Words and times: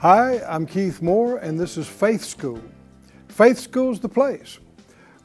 Hi, 0.00 0.40
I'm 0.48 0.64
Keith 0.64 1.02
Moore, 1.02 1.38
and 1.38 1.58
this 1.58 1.76
is 1.76 1.88
Faith 1.88 2.22
School. 2.22 2.62
Faith 3.26 3.58
School 3.58 3.90
is 3.90 3.98
the 3.98 4.08
place 4.08 4.60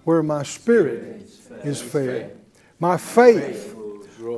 where 0.03 0.23
my 0.23 0.41
spirit 0.41 1.29
is 1.63 1.79
fed. 1.79 2.35
My 2.79 2.97
faith 2.97 3.75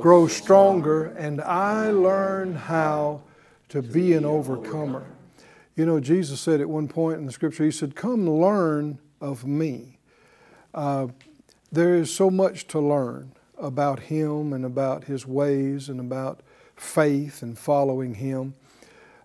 grows 0.02 0.36
stronger, 0.36 1.06
and 1.06 1.40
I 1.40 1.90
learn 1.90 2.54
how 2.54 3.22
to 3.70 3.80
be 3.80 4.12
an 4.12 4.26
overcomer. 4.26 5.06
You 5.74 5.86
know, 5.86 6.00
Jesus 6.00 6.38
said 6.38 6.60
at 6.60 6.68
one 6.68 6.86
point 6.86 7.18
in 7.18 7.24
the 7.24 7.32
scripture, 7.32 7.64
He 7.64 7.70
said, 7.70 7.96
Come 7.96 8.28
learn 8.28 8.98
of 9.22 9.46
me. 9.46 10.00
Uh, 10.74 11.06
there 11.72 11.94
is 11.94 12.14
so 12.14 12.28
much 12.28 12.66
to 12.66 12.78
learn 12.78 13.32
about 13.56 14.00
Him 14.00 14.52
and 14.52 14.66
about 14.66 15.04
His 15.04 15.26
ways 15.26 15.88
and 15.88 15.98
about 15.98 16.42
faith 16.76 17.40
and 17.40 17.58
following 17.58 18.16
Him. 18.16 18.52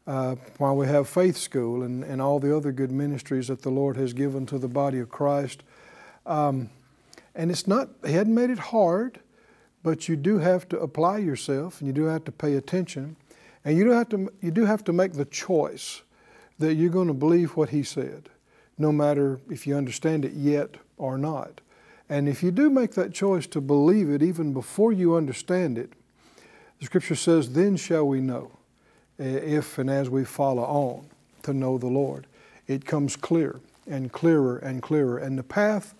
Uh, 0.07 0.35
while 0.57 0.75
we 0.75 0.87
have 0.87 1.07
faith 1.07 1.37
school 1.37 1.83
and, 1.83 2.03
and 2.03 2.19
all 2.19 2.39
the 2.39 2.55
other 2.55 2.71
good 2.71 2.91
ministries 2.91 3.49
that 3.49 3.61
the 3.61 3.69
Lord 3.69 3.97
has 3.97 4.13
given 4.13 4.47
to 4.47 4.57
the 4.57 4.67
body 4.67 4.97
of 4.97 5.09
Christ. 5.09 5.61
Um, 6.25 6.71
and 7.35 7.51
it's 7.51 7.67
not, 7.67 7.89
He 8.05 8.13
hadn't 8.13 8.33
made 8.33 8.49
it 8.49 8.57
hard, 8.57 9.19
but 9.83 10.09
you 10.09 10.15
do 10.15 10.39
have 10.39 10.67
to 10.69 10.79
apply 10.79 11.19
yourself 11.19 11.79
and 11.79 11.87
you 11.87 11.93
do 11.93 12.05
have 12.05 12.23
to 12.25 12.31
pay 12.31 12.55
attention. 12.55 13.15
And 13.63 13.77
you 13.77 13.83
do 13.83 13.91
have 13.91 14.09
to, 14.09 14.33
you 14.41 14.49
do 14.49 14.65
have 14.65 14.83
to 14.85 14.93
make 14.93 15.13
the 15.13 15.25
choice 15.25 16.01
that 16.57 16.73
you're 16.73 16.89
going 16.89 17.07
to 17.07 17.13
believe 17.13 17.55
what 17.55 17.69
He 17.69 17.83
said, 17.83 18.29
no 18.79 18.91
matter 18.91 19.39
if 19.51 19.67
you 19.67 19.75
understand 19.75 20.25
it 20.25 20.33
yet 20.33 20.77
or 20.97 21.17
not. 21.17 21.61
And 22.09 22.27
if 22.27 22.41
you 22.41 22.49
do 22.49 22.71
make 22.71 22.93
that 22.95 23.13
choice 23.13 23.45
to 23.47 23.61
believe 23.61 24.09
it 24.09 24.23
even 24.23 24.51
before 24.51 24.91
you 24.91 25.15
understand 25.15 25.77
it, 25.77 25.93
the 26.79 26.85
scripture 26.85 27.15
says, 27.15 27.53
then 27.53 27.77
shall 27.77 28.07
we 28.07 28.19
know 28.19 28.51
if 29.21 29.77
and 29.77 29.89
as 29.89 30.09
we 30.09 30.25
follow 30.25 30.63
on 30.63 31.05
to 31.43 31.53
know 31.53 31.77
the 31.77 31.87
Lord. 31.87 32.27
It 32.67 32.85
comes 32.85 33.15
clear 33.15 33.59
and 33.87 34.11
clearer 34.11 34.57
and 34.57 34.81
clearer, 34.81 35.17
and 35.17 35.37
the 35.37 35.43
path 35.43 35.93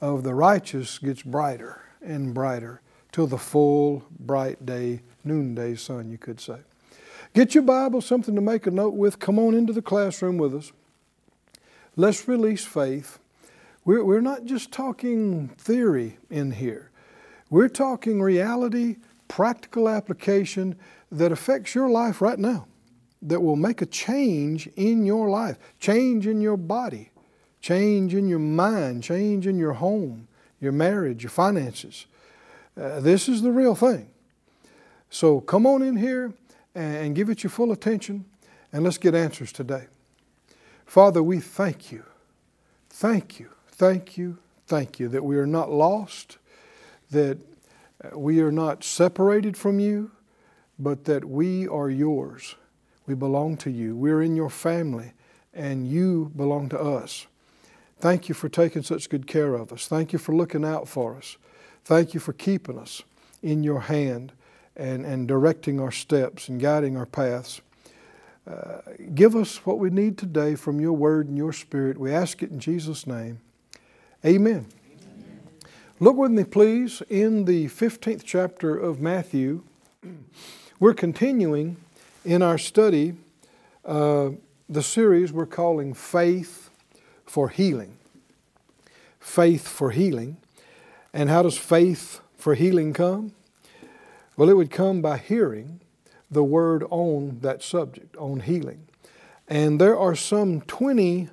of 0.00 0.22
the 0.22 0.34
righteous 0.34 0.98
gets 0.98 1.22
brighter 1.22 1.82
and 2.02 2.32
brighter 2.32 2.80
till 3.12 3.26
the 3.26 3.38
full 3.38 4.04
bright 4.18 4.64
day, 4.64 5.02
noonday 5.24 5.74
sun, 5.74 6.10
you 6.10 6.18
could 6.18 6.40
say. 6.40 6.58
Get 7.34 7.54
your 7.54 7.62
Bible, 7.62 8.00
something 8.00 8.34
to 8.34 8.40
make 8.40 8.66
a 8.66 8.70
note 8.70 8.94
with. 8.94 9.18
Come 9.18 9.38
on 9.38 9.54
into 9.54 9.72
the 9.72 9.82
classroom 9.82 10.38
with 10.38 10.54
us. 10.54 10.72
Let's 11.96 12.28
release 12.28 12.64
faith. 12.64 13.18
We're, 13.84 14.04
we're 14.04 14.20
not 14.20 14.44
just 14.44 14.72
talking 14.72 15.48
theory 15.58 16.18
in 16.30 16.52
here, 16.52 16.90
we're 17.50 17.68
talking 17.68 18.20
reality, 18.20 18.96
practical 19.28 19.88
application 19.88 20.76
that 21.12 21.30
affects 21.30 21.74
your 21.74 21.88
life 21.88 22.20
right 22.20 22.38
now, 22.38 22.66
that 23.22 23.40
will 23.40 23.56
make 23.56 23.82
a 23.82 23.86
change 23.86 24.66
in 24.76 25.04
your 25.04 25.28
life, 25.30 25.58
change 25.78 26.26
in 26.26 26.40
your 26.40 26.56
body, 26.56 27.10
change 27.60 28.14
in 28.14 28.28
your 28.28 28.38
mind, 28.38 29.02
change 29.02 29.46
in 29.46 29.58
your 29.58 29.74
home, 29.74 30.28
your 30.60 30.72
marriage, 30.72 31.22
your 31.22 31.30
finances. 31.30 32.06
Uh, 32.80 33.00
this 33.00 33.28
is 33.28 33.42
the 33.42 33.50
real 33.50 33.74
thing. 33.74 34.08
So 35.10 35.40
come 35.40 35.66
on 35.66 35.82
in 35.82 35.96
here 35.96 36.32
and 36.74 37.14
give 37.14 37.28
it 37.28 37.42
your 37.42 37.50
full 37.50 37.72
attention, 37.72 38.24
and 38.72 38.84
let's 38.84 38.98
get 38.98 39.14
answers 39.14 39.52
today. 39.52 39.86
Father, 40.86 41.22
we 41.22 41.40
thank 41.40 41.90
you. 41.90 42.04
Thank 42.88 43.40
you, 43.40 43.50
thank 43.68 44.16
you, 44.16 44.38
thank 44.66 45.00
you 45.00 45.08
that 45.08 45.24
we 45.24 45.36
are 45.36 45.46
not 45.46 45.70
lost, 45.70 46.38
that 47.10 47.38
we 48.14 48.40
are 48.40 48.52
not 48.52 48.84
separated 48.84 49.56
from 49.56 49.80
you, 49.80 50.10
but 50.78 51.04
that 51.04 51.24
we 51.24 51.66
are 51.66 51.90
yours. 51.90 52.54
We 53.06 53.14
belong 53.14 53.56
to 53.58 53.70
you. 53.70 53.96
We're 53.96 54.22
in 54.22 54.36
your 54.36 54.50
family, 54.50 55.12
and 55.52 55.88
you 55.88 56.30
belong 56.36 56.68
to 56.70 56.78
us. 56.78 57.26
Thank 57.98 58.28
you 58.28 58.34
for 58.34 58.48
taking 58.48 58.82
such 58.82 59.08
good 59.08 59.26
care 59.26 59.54
of 59.54 59.72
us. 59.72 59.88
Thank 59.88 60.12
you 60.12 60.18
for 60.18 60.34
looking 60.34 60.64
out 60.64 60.88
for 60.88 61.16
us. 61.16 61.36
Thank 61.84 62.14
you 62.14 62.20
for 62.20 62.32
keeping 62.32 62.78
us 62.78 63.02
in 63.42 63.64
your 63.64 63.80
hand 63.80 64.32
and, 64.76 65.04
and 65.04 65.26
directing 65.26 65.80
our 65.80 65.90
steps 65.90 66.48
and 66.48 66.60
guiding 66.60 66.96
our 66.96 67.06
paths. 67.06 67.60
Uh, 68.48 68.80
give 69.14 69.34
us 69.34 69.66
what 69.66 69.78
we 69.78 69.90
need 69.90 70.16
today 70.16 70.54
from 70.54 70.80
your 70.80 70.92
word 70.92 71.28
and 71.28 71.36
your 71.36 71.52
spirit. 71.52 71.98
We 71.98 72.12
ask 72.12 72.42
it 72.42 72.50
in 72.50 72.60
Jesus' 72.60 73.06
name. 73.06 73.40
Amen. 74.24 74.52
Amen. 74.52 74.66
Look 76.00 76.16
with 76.16 76.30
me, 76.30 76.44
please, 76.44 77.02
in 77.10 77.44
the 77.44 77.66
15th 77.66 78.22
chapter 78.24 78.78
of 78.78 79.00
Matthew. 79.00 79.64
We're 80.78 80.94
continuing 80.94 81.76
in 82.24 82.40
our 82.40 82.56
study 82.56 83.16
uh, 83.84 84.30
the 84.68 84.84
series 84.84 85.32
we're 85.32 85.44
calling 85.44 85.94
Faith 85.94 86.70
for 87.26 87.48
Healing. 87.48 87.98
Faith 89.18 89.66
for 89.66 89.90
Healing. 89.90 90.36
And 91.12 91.30
how 91.30 91.42
does 91.42 91.58
faith 91.58 92.20
for 92.36 92.54
healing 92.54 92.92
come? 92.92 93.32
Well, 94.36 94.48
it 94.48 94.56
would 94.56 94.70
come 94.70 95.02
by 95.02 95.18
hearing 95.18 95.80
the 96.30 96.44
word 96.44 96.84
on 96.90 97.40
that 97.40 97.60
subject, 97.60 98.16
on 98.18 98.38
healing. 98.38 98.86
And 99.48 99.80
there 99.80 99.98
are 99.98 100.14
some 100.14 100.60
20 100.60 101.28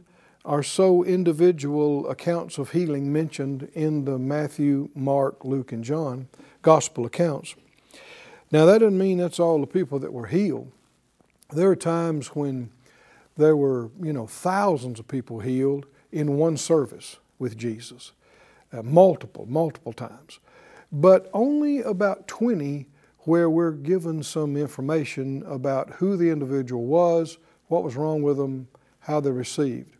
or 0.45 0.61
so 0.61 1.03
individual 1.03 2.07
accounts 2.07 2.57
of 2.57 2.71
healing 2.71 3.11
mentioned 3.11 3.69
in 3.73 4.05
the 4.05 4.19
Matthew, 4.19 4.89
Mark, 4.93 5.43
Luke, 5.43 5.71
and 5.71 5.83
John 5.83 6.27
gospel 6.61 7.05
accounts. 7.05 7.55
Now, 8.51 8.65
that 8.65 8.79
doesn't 8.79 8.97
mean 8.97 9.17
that's 9.17 9.39
all 9.39 9.59
the 9.59 9.67
people 9.67 9.99
that 9.99 10.13
were 10.13 10.27
healed. 10.27 10.71
There 11.51 11.69
are 11.69 11.75
times 11.75 12.27
when 12.29 12.69
there 13.37 13.57
were, 13.57 13.89
you 14.01 14.13
know, 14.13 14.27
thousands 14.27 14.99
of 14.99 15.07
people 15.07 15.39
healed 15.39 15.87
in 16.11 16.37
one 16.37 16.57
service 16.57 17.17
with 17.39 17.57
Jesus, 17.57 18.11
uh, 18.71 18.83
multiple, 18.83 19.45
multiple 19.47 19.93
times. 19.93 20.39
But 20.91 21.29
only 21.33 21.81
about 21.81 22.27
20 22.27 22.87
where 23.19 23.49
we're 23.49 23.71
given 23.71 24.21
some 24.21 24.55
information 24.55 25.43
about 25.47 25.89
who 25.95 26.15
the 26.15 26.29
individual 26.29 26.85
was, 26.85 27.39
what 27.67 27.83
was 27.83 27.95
wrong 27.95 28.21
with 28.21 28.37
them, 28.37 28.67
how 28.99 29.19
they 29.19 29.31
received. 29.31 29.94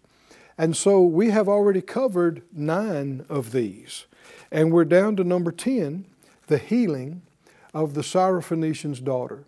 And 0.57 0.75
so 0.75 1.01
we 1.01 1.31
have 1.31 1.49
already 1.49 1.81
covered 1.81 2.43
nine 2.53 3.25
of 3.27 3.51
these. 3.51 4.05
And 4.51 4.71
we're 4.71 4.85
down 4.85 5.16
to 5.17 5.23
number 5.23 5.51
10, 5.51 6.05
the 6.47 6.57
healing 6.57 7.23
of 7.73 7.93
the 7.93 8.01
Syrophoenician's 8.01 9.01
daughter. 9.01 9.44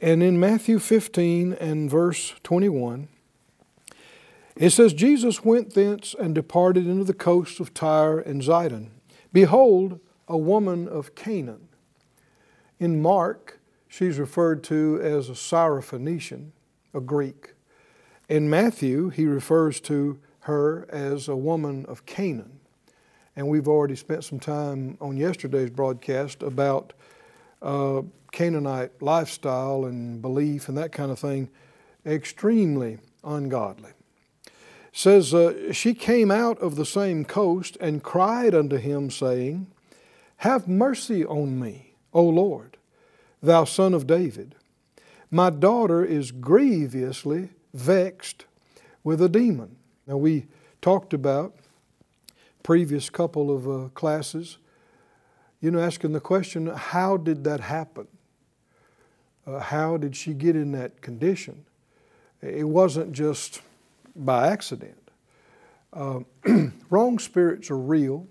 And 0.00 0.22
in 0.22 0.38
Matthew 0.38 0.78
15 0.78 1.54
and 1.54 1.90
verse 1.90 2.34
21, 2.42 3.08
it 4.56 4.70
says, 4.70 4.92
Jesus 4.92 5.44
went 5.44 5.74
thence 5.74 6.14
and 6.18 6.34
departed 6.34 6.86
into 6.86 7.04
the 7.04 7.14
coasts 7.14 7.58
of 7.58 7.72
Tyre 7.72 8.18
and 8.18 8.42
Zidon. 8.42 8.88
Behold, 9.32 9.98
a 10.28 10.36
woman 10.36 10.86
of 10.86 11.14
Canaan. 11.14 11.68
In 12.78 13.00
Mark, 13.00 13.60
she's 13.88 14.18
referred 14.18 14.62
to 14.64 15.00
as 15.02 15.28
a 15.28 15.32
Syrophoenician, 15.32 16.50
a 16.92 17.00
Greek. 17.00 17.53
In 18.28 18.48
Matthew, 18.48 19.10
he 19.10 19.26
refers 19.26 19.80
to 19.82 20.18
her 20.40 20.86
as 20.90 21.28
a 21.28 21.36
woman 21.36 21.84
of 21.86 22.06
Canaan. 22.06 22.60
And 23.36 23.48
we've 23.48 23.68
already 23.68 23.96
spent 23.96 24.24
some 24.24 24.38
time 24.38 24.96
on 25.00 25.16
yesterday's 25.16 25.70
broadcast 25.70 26.42
about 26.42 26.92
uh, 27.60 28.02
Canaanite 28.32 29.02
lifestyle 29.02 29.84
and 29.84 30.22
belief 30.22 30.68
and 30.68 30.78
that 30.78 30.92
kind 30.92 31.10
of 31.10 31.18
thing, 31.18 31.50
extremely 32.06 32.98
ungodly. 33.22 33.90
It 34.46 34.52
says, 34.92 35.34
uh, 35.34 35.72
She 35.72 35.92
came 35.92 36.30
out 36.30 36.58
of 36.60 36.76
the 36.76 36.86
same 36.86 37.24
coast 37.24 37.76
and 37.80 38.02
cried 38.02 38.54
unto 38.54 38.76
him, 38.76 39.10
saying, 39.10 39.66
Have 40.38 40.68
mercy 40.68 41.24
on 41.24 41.60
me, 41.60 41.94
O 42.12 42.22
Lord, 42.22 42.76
thou 43.42 43.64
son 43.64 43.92
of 43.92 44.06
David. 44.06 44.54
My 45.30 45.50
daughter 45.50 46.04
is 46.04 46.30
grievously 46.30 47.50
vexed 47.74 48.46
with 49.02 49.20
a 49.20 49.28
demon. 49.28 49.76
Now, 50.06 50.16
we 50.16 50.46
talked 50.80 51.12
about 51.12 51.54
previous 52.62 53.10
couple 53.10 53.54
of 53.54 53.68
uh, 53.68 53.88
classes, 53.90 54.56
you 55.60 55.70
know, 55.70 55.80
asking 55.80 56.12
the 56.12 56.20
question, 56.20 56.68
how 56.68 57.16
did 57.18 57.44
that 57.44 57.60
happen? 57.60 58.08
Uh, 59.46 59.58
how 59.58 59.98
did 59.98 60.16
she 60.16 60.32
get 60.32 60.56
in 60.56 60.72
that 60.72 61.02
condition? 61.02 61.66
It 62.40 62.68
wasn't 62.68 63.12
just 63.12 63.60
by 64.16 64.48
accident. 64.48 65.10
Uh, 65.92 66.20
wrong 66.90 67.18
spirits 67.18 67.70
are 67.70 67.78
real. 67.78 68.26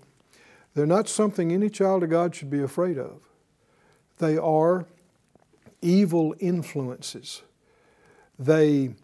They're 0.74 0.86
not 0.86 1.08
something 1.08 1.52
any 1.52 1.70
child 1.70 2.02
of 2.02 2.10
God 2.10 2.34
should 2.34 2.50
be 2.50 2.62
afraid 2.62 2.98
of. 2.98 3.20
They 4.18 4.36
are 4.36 4.86
evil 5.80 6.34
influences. 6.40 7.42
They, 8.38 8.94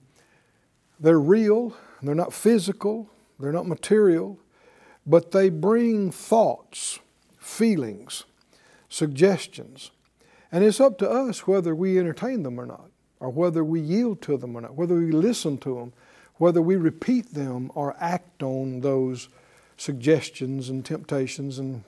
they're 1.01 1.19
real, 1.19 1.75
they're 2.03 2.15
not 2.15 2.33
physical, 2.33 3.09
they're 3.39 3.53
not 3.53 3.67
material, 3.67 4.39
but 5.07 5.33
they 5.33 5.49
bring 5.49 6.11
thoughts, 6.11 7.01
feelings, 7.39 8.25
suggestions. 8.89 9.91
And 10.53 10.63
it's 10.63 10.81
up 10.81 10.99
to 10.99 11.11
us 11.11 11.47
whether 11.47 11.75
we 11.75 11.99
entertain 11.99 12.43
them 12.43 12.61
or 12.61 12.67
not, 12.67 12.91
or 13.19 13.31
whether 13.31 13.65
we 13.65 13.81
yield 13.81 14.21
to 14.23 14.37
them 14.37 14.57
or 14.57 14.61
not, 14.61 14.75
whether 14.75 14.97
we 14.97 15.11
listen 15.11 15.59
to 15.59 15.77
them, 15.77 15.93
whether 16.37 16.63
we 16.63 16.77
repeat 16.77 17.35
them 17.35 17.71
or 17.75 17.97
act 18.01 18.43
on 18.43 18.81
those 18.81 19.29
suggestions 19.77 20.69
and 20.69 20.85
temptations 20.85 21.59
and 21.59 21.85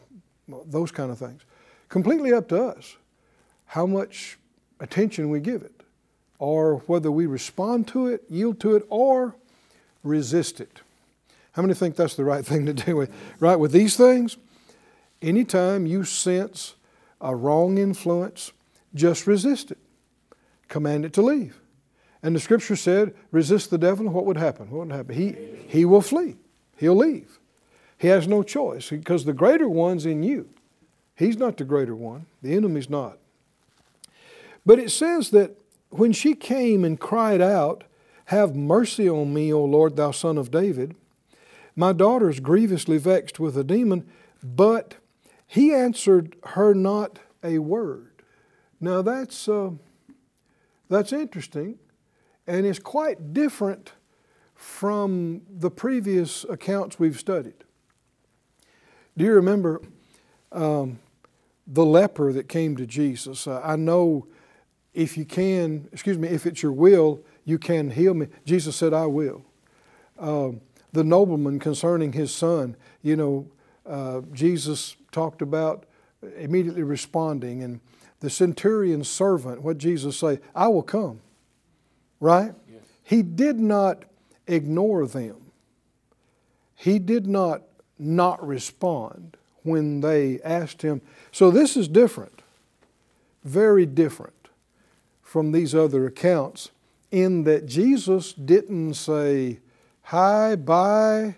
those 0.67 0.91
kind 0.91 1.11
of 1.11 1.19
things. 1.19 1.43
Completely 1.89 2.33
up 2.33 2.49
to 2.49 2.63
us 2.63 2.97
how 3.67 3.87
much 3.87 4.39
attention 4.81 5.31
we 5.31 5.41
give 5.41 5.63
it, 5.63 5.72
or 6.43 6.79
whether 6.89 7.09
we 7.09 7.25
respond 7.25 7.87
to 7.87 8.09
it, 8.09 8.25
yield 8.29 8.59
to 8.59 8.75
it, 8.75 8.85
or 8.89 9.33
resist 10.03 10.61
it. 10.61 10.81
How 11.53 11.63
many 11.63 11.73
think 11.73 11.95
that's 11.95 12.17
the 12.17 12.25
right 12.25 12.45
thing 12.51 12.67
to 12.67 12.73
do 12.73 12.97
with 12.97 13.13
right 13.39 13.55
with 13.55 13.71
these 13.71 13.97
things? 13.97 14.37
Anytime 15.23 15.87
you 15.87 16.03
sense 16.03 16.75
a 17.21 17.37
wrong 17.37 17.79
influence, 17.79 18.51
just 18.93 19.29
resist 19.29 19.71
it. 19.71 19.79
Command 20.67 21.05
it 21.05 21.13
to 21.13 21.23
leave. 21.23 21.61
And 22.25 22.35
the 22.35 22.41
scripture 22.41 22.75
said, 22.75 23.15
resist 23.31 23.71
the 23.71 23.79
devil, 23.79 24.07
and 24.07 24.15
what 24.15 24.27
would 24.27 24.37
happen? 24.37 24.69
What 24.69 24.89
would 24.89 24.97
happen? 24.97 25.15
He, 25.15 25.37
he 25.69 25.85
will 25.85 26.03
flee. 26.03 26.35
He'll 26.77 26.97
leave. 26.97 27.39
He 27.99 28.09
has 28.09 28.27
no 28.27 28.43
choice 28.43 28.91
because 28.91 29.25
the 29.25 29.33
greater 29.33 29.69
one's 29.69 30.07
in 30.07 30.25
you. 30.25 30.49
He's 31.15 31.37
not 31.37 31.57
the 31.57 31.65
greater 31.65 31.95
one. 31.95 32.27
The 32.43 32.57
enemy's 32.57 32.91
not. 32.91 33.19
But 34.67 34.81
it 34.81 34.91
says 34.91 35.31
that 35.31 35.57
when 35.93 36.13
she 36.13 36.35
came 36.35 36.85
and 36.85 36.99
cried 36.99 37.43
out, 37.43 37.85
Have 38.27 38.57
mercy 38.57 39.09
on 39.09 39.35
me, 39.35 39.53
O 39.53 39.63
Lord, 39.63 39.97
thou 39.97 40.11
son 40.11 40.39
of 40.39 40.51
David, 40.51 40.95
my 41.77 41.93
daughter 41.93 42.31
is 42.31 42.41
grievously 42.41 42.99
vexed 42.99 43.39
with 43.39 43.57
a 43.57 43.65
demon, 43.65 44.07
but 44.43 44.97
he 45.47 45.73
answered 45.73 46.37
her 46.45 46.75
not 46.75 47.19
a 47.43 47.59
word. 47.59 48.23
Now 48.81 49.03
that's, 49.03 49.49
uh, 49.49 49.71
that's 50.89 51.13
interesting, 51.13 51.79
and 52.47 52.65
it's 52.65 52.79
quite 52.79 53.35
different 53.35 53.93
from 54.55 55.43
the 55.49 55.71
previous 55.71 56.45
accounts 56.45 56.99
we've 56.99 57.19
studied. 57.19 57.65
Do 59.17 59.25
you 59.25 59.35
remember 59.35 59.83
um, 60.53 61.01
the 61.67 61.85
leper 61.85 62.33
that 62.33 62.49
came 62.49 62.77
to 62.77 62.87
Jesus? 62.87 63.47
I 63.47 63.77
know 63.77 64.27
if 64.95 65.17
you 65.17 65.25
can, 65.25 65.89
excuse 65.93 66.19
me, 66.19 66.29
if 66.29 66.47
it's 66.47 66.63
your 66.63 66.73
will, 66.73 67.21
you 67.45 67.59
can 67.59 67.91
heal 67.91 68.15
me. 68.15 68.27
Jesus 68.45 68.77
said, 68.77 68.93
I 68.93 69.07
will. 69.07 69.43
Um, 70.19 70.61
the 70.93 71.03
nobleman 71.03 71.59
concerning 71.59 72.13
his 72.13 72.35
son, 72.35 72.77
you 73.03 73.17
know, 73.17 73.47
uh, 73.87 74.21
Jesus 74.33 74.97
talked 75.11 75.43
about 75.43 75.85
immediately 76.37 76.83
responding. 76.83 77.63
And 77.63 77.81
the 78.21 78.29
centurion's 78.31 79.09
servant, 79.09 79.63
what 79.63 79.79
Jesus 79.79 80.19
say? 80.19 80.41
I 80.55 80.69
will 80.69 80.83
come. 80.83 81.21
Right? 82.21 82.55
Yes. 82.71 82.83
He 83.03 83.23
did 83.23 83.59
not 83.59 84.05
ignore 84.47 85.07
them. 85.07 85.37
He 86.77 86.99
did 86.99 87.27
not 87.27 87.63
not 87.99 88.45
respond 88.45 89.37
when 89.63 90.01
they 90.01 90.41
asked 90.43 90.83
him. 90.83 91.01
So 91.31 91.51
this 91.51 91.77
is 91.77 91.87
different, 91.87 92.43
very 93.45 93.87
different 93.87 94.42
from 95.33 95.51
these 95.51 95.75
other 95.75 96.05
accounts 96.05 96.73
in 97.11 97.45
that 97.45 97.65
Jesus 97.65 98.35
didn't 98.35 98.93
say, 98.93 99.61
Hi, 100.03 100.57
bye, 100.57 101.37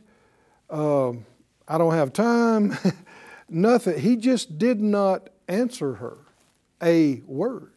uh, 0.68 1.10
I 1.68 1.78
don't 1.78 1.94
have 1.94 2.12
time, 2.12 2.76
nothing. 3.48 4.00
He 4.00 4.16
just 4.16 4.58
did 4.58 4.80
not 4.80 5.30
answer 5.46 5.94
her 5.94 6.16
a 6.82 7.22
word. 7.24 7.70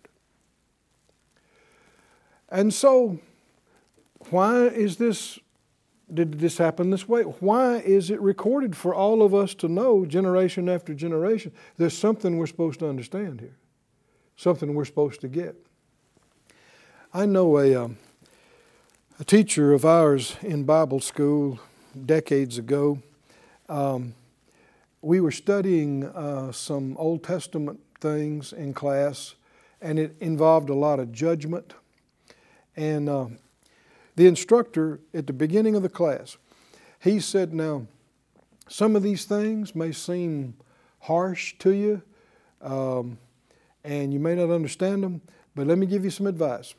And 2.49 2.73
so, 2.73 3.19
why 4.31 4.69
is 4.69 4.97
this? 4.97 5.37
Did 6.11 6.39
this 6.39 6.57
happen 6.57 6.89
this 6.89 7.07
way? 7.07 7.21
Why 7.21 7.75
is 7.75 8.09
it 8.09 8.19
recorded 8.21 8.75
for 8.75 8.95
all 8.95 9.21
of 9.21 9.35
us 9.35 9.53
to 9.55 9.67
know, 9.67 10.03
generation 10.03 10.67
after 10.67 10.95
generation? 10.95 11.51
There's 11.75 11.95
something 11.95 12.37
we're 12.37 12.47
supposed 12.47 12.79
to 12.79 12.89
understand 12.89 13.39
here, 13.39 13.57
something 14.35 14.73
we're 14.73 14.85
supposed 14.85 15.21
to 15.21 15.27
get. 15.27 15.66
I 17.17 17.25
know 17.25 17.57
a, 17.57 17.73
um, 17.73 17.97
a 19.19 19.23
teacher 19.23 19.73
of 19.73 19.83
ours 19.85 20.35
in 20.43 20.65
Bible 20.65 20.99
school 20.99 21.59
decades 22.05 22.59
ago. 22.59 23.01
Um, 23.67 24.13
we 25.01 25.19
were 25.19 25.31
studying 25.31 26.03
uh, 26.03 26.51
some 26.51 26.95
Old 26.97 27.23
Testament 27.23 27.79
things 27.99 28.53
in 28.53 28.75
class, 28.75 29.33
and 29.81 29.97
it 29.97 30.15
involved 30.19 30.69
a 30.69 30.75
lot 30.75 30.99
of 30.99 31.11
judgment. 31.11 31.73
And 32.75 33.09
uh, 33.09 33.29
the 34.15 34.27
instructor 34.27 34.99
at 35.11 35.25
the 35.25 35.33
beginning 35.33 35.75
of 35.75 35.81
the 35.81 35.89
class, 35.89 36.37
he 36.99 37.19
said, 37.19 37.51
Now, 37.51 37.87
some 38.67 38.95
of 38.95 39.01
these 39.01 39.25
things 39.25 39.73
may 39.73 39.91
seem 39.91 40.53
harsh 40.99 41.55
to 41.57 41.71
you, 41.71 42.03
um, 42.61 43.17
and 43.83 44.13
you 44.13 44.19
may 44.19 44.35
not 44.35 44.51
understand 44.51 45.01
them, 45.01 45.21
but 45.55 45.65
let 45.65 45.79
me 45.79 45.87
give 45.87 46.03
you 46.03 46.11
some 46.11 46.27
advice 46.27 46.75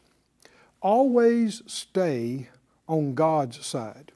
always 0.81 1.63
stay 1.67 2.49
on 2.87 3.15
God's 3.15 3.65
side. 3.65 4.13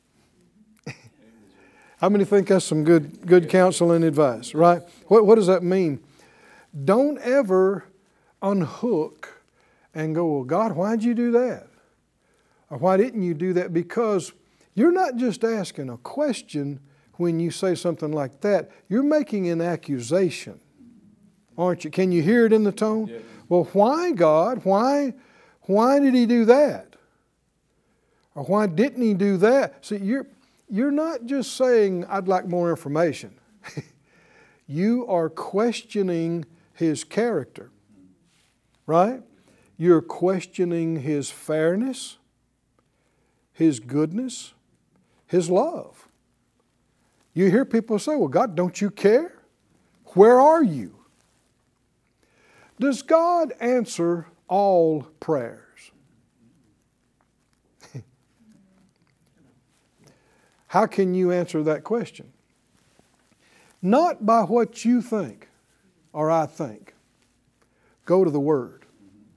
How 2.00 2.08
many 2.08 2.24
think 2.24 2.48
that's 2.48 2.64
some 2.64 2.82
good, 2.82 3.24
good 3.26 3.48
counsel 3.48 3.92
and 3.92 4.04
advice, 4.04 4.54
right? 4.54 4.82
What, 5.06 5.24
what 5.24 5.36
does 5.36 5.46
that 5.46 5.62
mean? 5.62 6.00
Don't 6.84 7.18
ever 7.18 7.84
unhook 8.42 9.42
and 9.94 10.12
go, 10.12 10.26
well, 10.26 10.44
God, 10.44 10.72
why'd 10.72 11.04
you 11.04 11.14
do 11.14 11.30
that? 11.30 11.68
Or 12.70 12.78
why 12.78 12.96
didn't 12.96 13.22
you 13.22 13.34
do 13.34 13.52
that? 13.52 13.72
Because 13.72 14.32
you're 14.74 14.90
not 14.90 15.16
just 15.16 15.44
asking 15.44 15.90
a 15.90 15.96
question 15.98 16.80
when 17.18 17.38
you 17.38 17.52
say 17.52 17.76
something 17.76 18.10
like 18.10 18.40
that, 18.40 18.70
you're 18.88 19.02
making 19.02 19.48
an 19.48 19.60
accusation, 19.60 20.58
aren't 21.56 21.84
you? 21.84 21.90
Can 21.90 22.10
you 22.10 22.22
hear 22.22 22.46
it 22.46 22.52
in 22.52 22.64
the 22.64 22.72
tone? 22.72 23.06
Yes. 23.06 23.22
Well, 23.48 23.68
why, 23.74 24.10
God? 24.12 24.64
Why? 24.64 25.14
Why 25.62 25.98
did 25.98 26.14
he 26.14 26.26
do 26.26 26.44
that? 26.46 26.96
Or 28.34 28.44
why 28.44 28.66
didn't 28.66 29.02
he 29.02 29.14
do 29.14 29.36
that? 29.38 29.84
See, 29.84 29.98
you're, 29.98 30.26
you're 30.68 30.90
not 30.90 31.26
just 31.26 31.56
saying, 31.56 32.04
I'd 32.06 32.28
like 32.28 32.46
more 32.46 32.70
information. 32.70 33.34
you 34.66 35.06
are 35.06 35.28
questioning 35.28 36.46
his 36.74 37.04
character, 37.04 37.70
right? 38.86 39.22
You're 39.76 40.02
questioning 40.02 41.00
his 41.00 41.30
fairness, 41.30 42.16
his 43.52 43.80
goodness, 43.80 44.54
his 45.26 45.50
love. 45.50 46.08
You 47.34 47.50
hear 47.50 47.64
people 47.64 47.98
say, 47.98 48.14
Well, 48.16 48.28
God, 48.28 48.54
don't 48.54 48.80
you 48.80 48.90
care? 48.90 49.32
Where 50.14 50.38
are 50.38 50.62
you? 50.62 50.94
Does 52.78 53.02
God 53.02 53.52
answer 53.60 54.26
all 54.52 55.02
prayers. 55.18 55.90
How 60.66 60.84
can 60.84 61.14
you 61.14 61.32
answer 61.32 61.62
that 61.62 61.84
question? 61.84 62.30
Not 63.80 64.26
by 64.26 64.42
what 64.42 64.84
you 64.84 65.00
think 65.00 65.48
or 66.12 66.30
I 66.30 66.44
think. 66.44 66.92
Go 68.04 68.24
to 68.24 68.30
the 68.30 68.38
Word. 68.38 68.84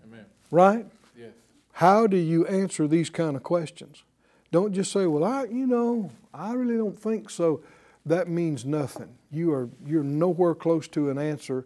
Amen. 0.06 0.26
Right? 0.52 0.86
Yes. 1.18 1.32
How 1.72 2.08
do 2.08 2.18
you 2.18 2.46
answer 2.48 2.86
these 2.86 3.10
kind 3.10 3.38
of 3.38 3.44
questions? 3.44 4.04
Don't 4.52 4.74
just 4.74 4.92
say, 4.92 5.06
well, 5.06 5.24
I, 5.24 5.46
you 5.46 5.66
know, 5.66 6.12
I 6.34 6.52
really 6.52 6.76
don't 6.76 7.00
think 7.00 7.30
so. 7.30 7.64
That 8.06 8.28
means 8.28 8.66
nothing. 8.66 9.16
You 9.32 9.54
are, 9.54 9.70
you're 9.86 10.04
nowhere 10.04 10.56
close 10.56 10.90
to 10.90 11.10
an 11.10 11.18
answer. 11.18 11.66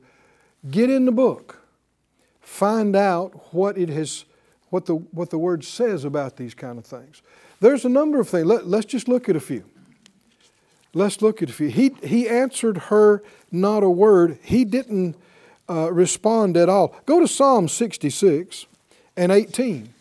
Get 0.70 0.92
in 0.92 1.06
the 1.06 1.12
book 1.12 1.59
find 2.42 2.96
out 2.96 3.54
what 3.54 3.78
it 3.78 3.90
has, 3.90 4.26
what 4.70 4.86
the, 4.86 4.96
what 4.96 5.30
the 5.30 5.38
Word 5.38 5.64
says 5.64 6.04
about 6.04 6.38
these 6.38 6.54
kind 6.54 6.78
of 6.78 6.86
things. 6.86 7.22
There's 7.60 7.86
a 7.86 7.90
number 7.90 8.20
of 8.20 8.30
things. 8.30 8.46
Let, 8.46 8.68
let's 8.68 8.86
just 8.86 9.08
look 9.08 9.30
at 9.30 9.36
a 9.36 9.40
few. 9.40 9.64
Let's 10.94 11.22
look 11.22 11.44
at 11.44 11.50
a 11.50 11.54
few. 11.54 11.70
He, 11.70 11.96
he 12.04 12.28
answered 12.28 12.78
her 12.78 13.22
not 13.52 13.84
a 13.84 13.90
word. 13.90 14.40
He 14.42 14.66
didn't 14.66 15.16
uh, 15.70 15.92
respond 15.92 16.58
at 16.58 16.70
all. 16.70 16.96
Go 17.06 17.20
to 17.20 17.28
Psalm 17.28 17.68
66 17.68 18.66
and 19.16 19.32
18. 19.32 19.94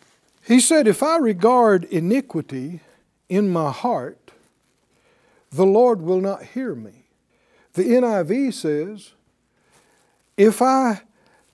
He 0.46 0.60
said, 0.60 0.86
If 0.86 1.02
I 1.02 1.18
regard 1.18 1.84
iniquity 1.84 2.80
in 3.28 3.50
my 3.50 3.70
heart, 3.70 4.30
the 5.50 5.66
Lord 5.66 6.00
will 6.00 6.20
not 6.20 6.42
hear 6.42 6.74
me. 6.74 7.04
The 7.74 7.84
NIV 7.84 8.54
says, 8.54 9.12
if 10.36 10.62
I 10.62 11.02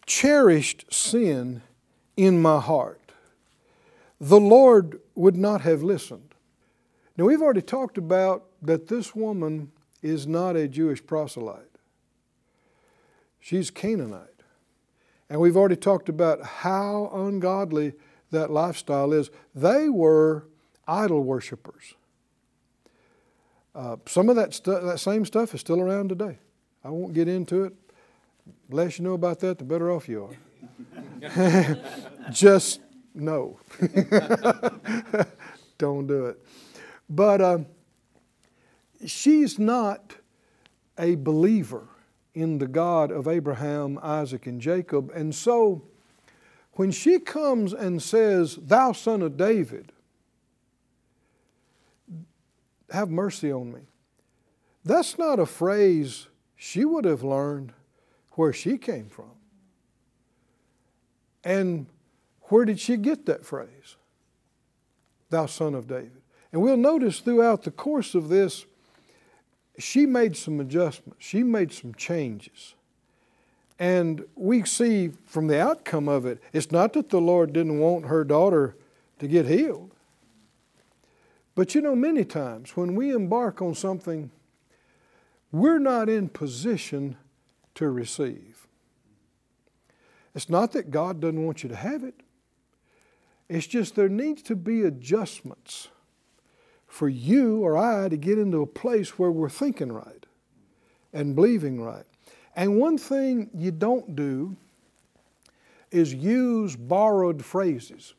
cherished 0.06 0.92
sin 0.92 1.62
in 2.16 2.40
my 2.40 2.60
heart, 2.60 3.12
the 4.20 4.40
Lord 4.40 5.00
would 5.14 5.36
not 5.36 5.62
have 5.62 5.82
listened. 5.82 6.34
Now, 7.16 7.24
we've 7.24 7.42
already 7.42 7.62
talked 7.62 7.98
about 7.98 8.44
that 8.62 8.88
this 8.88 9.14
woman 9.14 9.70
is 10.02 10.26
not 10.26 10.56
a 10.56 10.68
Jewish 10.68 11.04
proselyte, 11.04 11.78
she's 13.40 13.70
Canaanite. 13.70 14.28
And 15.30 15.40
we've 15.40 15.56
already 15.56 15.76
talked 15.76 16.08
about 16.08 16.44
how 16.44 17.10
ungodly 17.12 17.94
that 18.30 18.50
lifestyle 18.50 19.12
is. 19.12 19.30
They 19.54 19.88
were 19.88 20.44
idol 20.86 21.22
worshippers. 21.22 21.94
Uh, 23.74 23.96
some 24.06 24.28
of 24.28 24.36
that, 24.36 24.54
stu- 24.54 24.80
that 24.80 25.00
same 25.00 25.24
stuff 25.24 25.54
is 25.54 25.60
still 25.60 25.80
around 25.80 26.10
today. 26.10 26.38
I 26.84 26.90
won't 26.90 27.14
get 27.14 27.26
into 27.26 27.64
it. 27.64 27.72
The 28.68 28.76
less 28.76 28.98
you 28.98 29.04
know 29.04 29.14
about 29.14 29.40
that, 29.40 29.58
the 29.58 29.64
better 29.64 29.90
off 29.90 30.08
you 30.08 30.30
are. 30.30 31.78
Just 32.30 32.80
no. 33.14 33.58
Don't 35.78 36.06
do 36.06 36.26
it. 36.26 36.44
But 37.08 37.40
um, 37.40 37.66
she's 39.06 39.58
not 39.58 40.16
a 40.98 41.16
believer 41.16 41.88
in 42.34 42.58
the 42.58 42.66
God 42.66 43.10
of 43.10 43.28
Abraham, 43.28 43.98
Isaac, 44.02 44.46
and 44.46 44.60
Jacob. 44.60 45.10
And 45.14 45.34
so 45.34 45.82
when 46.72 46.90
she 46.90 47.18
comes 47.18 47.72
and 47.72 48.02
says, 48.02 48.56
Thou 48.56 48.92
son 48.92 49.22
of 49.22 49.36
David, 49.36 49.92
have 52.90 53.10
mercy 53.10 53.52
on 53.52 53.72
me. 53.72 53.80
That's 54.84 55.18
not 55.18 55.38
a 55.38 55.46
phrase 55.46 56.28
she 56.56 56.84
would 56.84 57.04
have 57.04 57.22
learned 57.22 57.72
where 58.34 58.52
she 58.52 58.78
came 58.78 59.08
from. 59.08 59.30
And 61.42 61.86
where 62.44 62.64
did 62.64 62.80
she 62.80 62.96
get 62.96 63.26
that 63.26 63.44
phrase? 63.44 63.96
Thou 65.30 65.46
son 65.46 65.74
of 65.74 65.86
David. 65.86 66.22
And 66.52 66.62
we'll 66.62 66.76
notice 66.76 67.20
throughout 67.20 67.64
the 67.64 67.70
course 67.70 68.14
of 68.14 68.28
this, 68.28 68.66
she 69.78 70.06
made 70.06 70.36
some 70.36 70.60
adjustments, 70.60 71.24
she 71.24 71.42
made 71.42 71.72
some 71.72 71.94
changes. 71.94 72.74
And 73.78 74.24
we 74.36 74.64
see 74.64 75.10
from 75.26 75.48
the 75.48 75.60
outcome 75.60 76.08
of 76.08 76.26
it, 76.26 76.40
it's 76.52 76.70
not 76.70 76.92
that 76.92 77.10
the 77.10 77.20
Lord 77.20 77.52
didn't 77.52 77.80
want 77.80 78.06
her 78.06 78.22
daughter 78.22 78.76
to 79.18 79.26
get 79.26 79.46
healed. 79.46 79.90
But 81.56 81.74
you 81.74 81.80
know, 81.80 81.96
many 81.96 82.24
times 82.24 82.76
when 82.76 82.94
we 82.94 83.12
embark 83.12 83.60
on 83.60 83.74
something, 83.74 84.30
we're 85.50 85.78
not 85.78 86.08
in 86.08 86.28
position 86.28 87.16
to 87.76 87.88
receive. 87.90 88.66
It's 90.34 90.48
not 90.48 90.72
that 90.72 90.90
God 90.90 91.20
doesn't 91.20 91.44
want 91.44 91.62
you 91.62 91.68
to 91.68 91.76
have 91.76 92.02
it, 92.02 92.14
it's 93.48 93.66
just 93.66 93.94
there 93.94 94.08
needs 94.08 94.42
to 94.42 94.56
be 94.56 94.82
adjustments 94.82 95.88
for 96.86 97.08
you 97.08 97.60
or 97.60 97.76
I 97.76 98.08
to 98.08 98.16
get 98.16 98.38
into 98.38 98.62
a 98.62 98.66
place 98.66 99.18
where 99.18 99.30
we're 99.30 99.48
thinking 99.48 99.92
right 99.92 100.26
and 101.12 101.34
believing 101.34 101.80
right. 101.80 102.06
And 102.56 102.78
one 102.78 102.98
thing 102.98 103.50
you 103.54 103.70
don't 103.70 104.14
do 104.14 104.56
is 105.90 106.14
use 106.14 106.76
borrowed 106.76 107.44
phrases. 107.44 108.14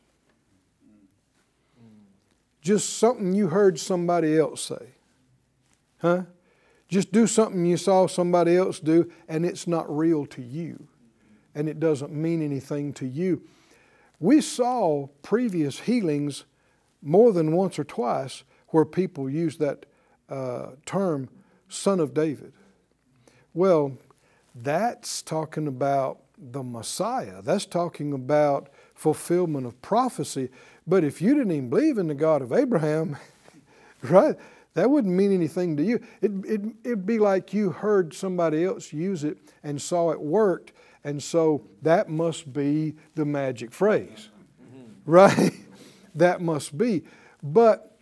Just 2.61 2.97
something 2.97 3.33
you 3.33 3.47
heard 3.47 3.79
somebody 3.79 4.37
else 4.37 4.63
say. 4.63 4.87
Huh? 5.99 6.23
Just 6.87 7.11
do 7.11 7.27
something 7.27 7.65
you 7.65 7.77
saw 7.77 8.07
somebody 8.07 8.55
else 8.55 8.79
do 8.79 9.11
and 9.27 9.45
it's 9.45 9.67
not 9.67 9.93
real 9.95 10.25
to 10.27 10.41
you 10.41 10.87
and 11.55 11.69
it 11.69 11.79
doesn't 11.79 12.11
mean 12.13 12.41
anything 12.41 12.93
to 12.93 13.07
you. 13.07 13.41
We 14.19 14.41
saw 14.41 15.07
previous 15.23 15.79
healings 15.79 16.45
more 17.01 17.31
than 17.31 17.55
once 17.55 17.79
or 17.79 17.83
twice 17.83 18.43
where 18.69 18.85
people 18.85 19.29
use 19.29 19.57
that 19.57 19.85
uh, 20.29 20.71
term, 20.85 21.29
son 21.69 21.99
of 21.99 22.13
David. 22.13 22.53
Well, 23.53 23.97
that's 24.53 25.21
talking 25.21 25.67
about 25.67 26.19
the 26.37 26.63
Messiah. 26.63 27.41
That's 27.41 27.65
talking 27.65 28.13
about 28.13 28.69
fulfillment 28.93 29.65
of 29.65 29.81
prophecy. 29.81 30.49
But 30.85 31.03
if 31.03 31.21
you 31.21 31.33
didn't 31.33 31.51
even 31.51 31.69
believe 31.69 31.97
in 31.97 32.07
the 32.07 32.15
God 32.15 32.41
of 32.41 32.51
Abraham, 32.51 33.17
right, 34.03 34.35
that 34.75 34.89
wouldn't 34.89 35.13
mean 35.13 35.33
anything 35.33 35.75
to 35.77 35.83
you. 35.83 35.99
It, 36.21 36.31
it, 36.45 36.61
it'd 36.83 37.05
be 37.05 37.17
like 37.17 37.53
you 37.53 37.71
heard 37.71 38.13
somebody 38.13 38.63
else 38.63 38.93
use 38.93 39.23
it 39.23 39.37
and 39.63 39.81
saw 39.81 40.11
it 40.11 40.21
worked, 40.21 40.73
and 41.03 41.23
so 41.23 41.65
that 41.81 42.09
must 42.09 42.51
be 42.51 42.95
the 43.15 43.25
magic 43.25 43.71
phrase, 43.71 44.29
mm-hmm. 44.61 45.11
right? 45.11 45.53
that 46.15 46.41
must 46.41 46.77
be. 46.77 47.03
But 47.41 47.97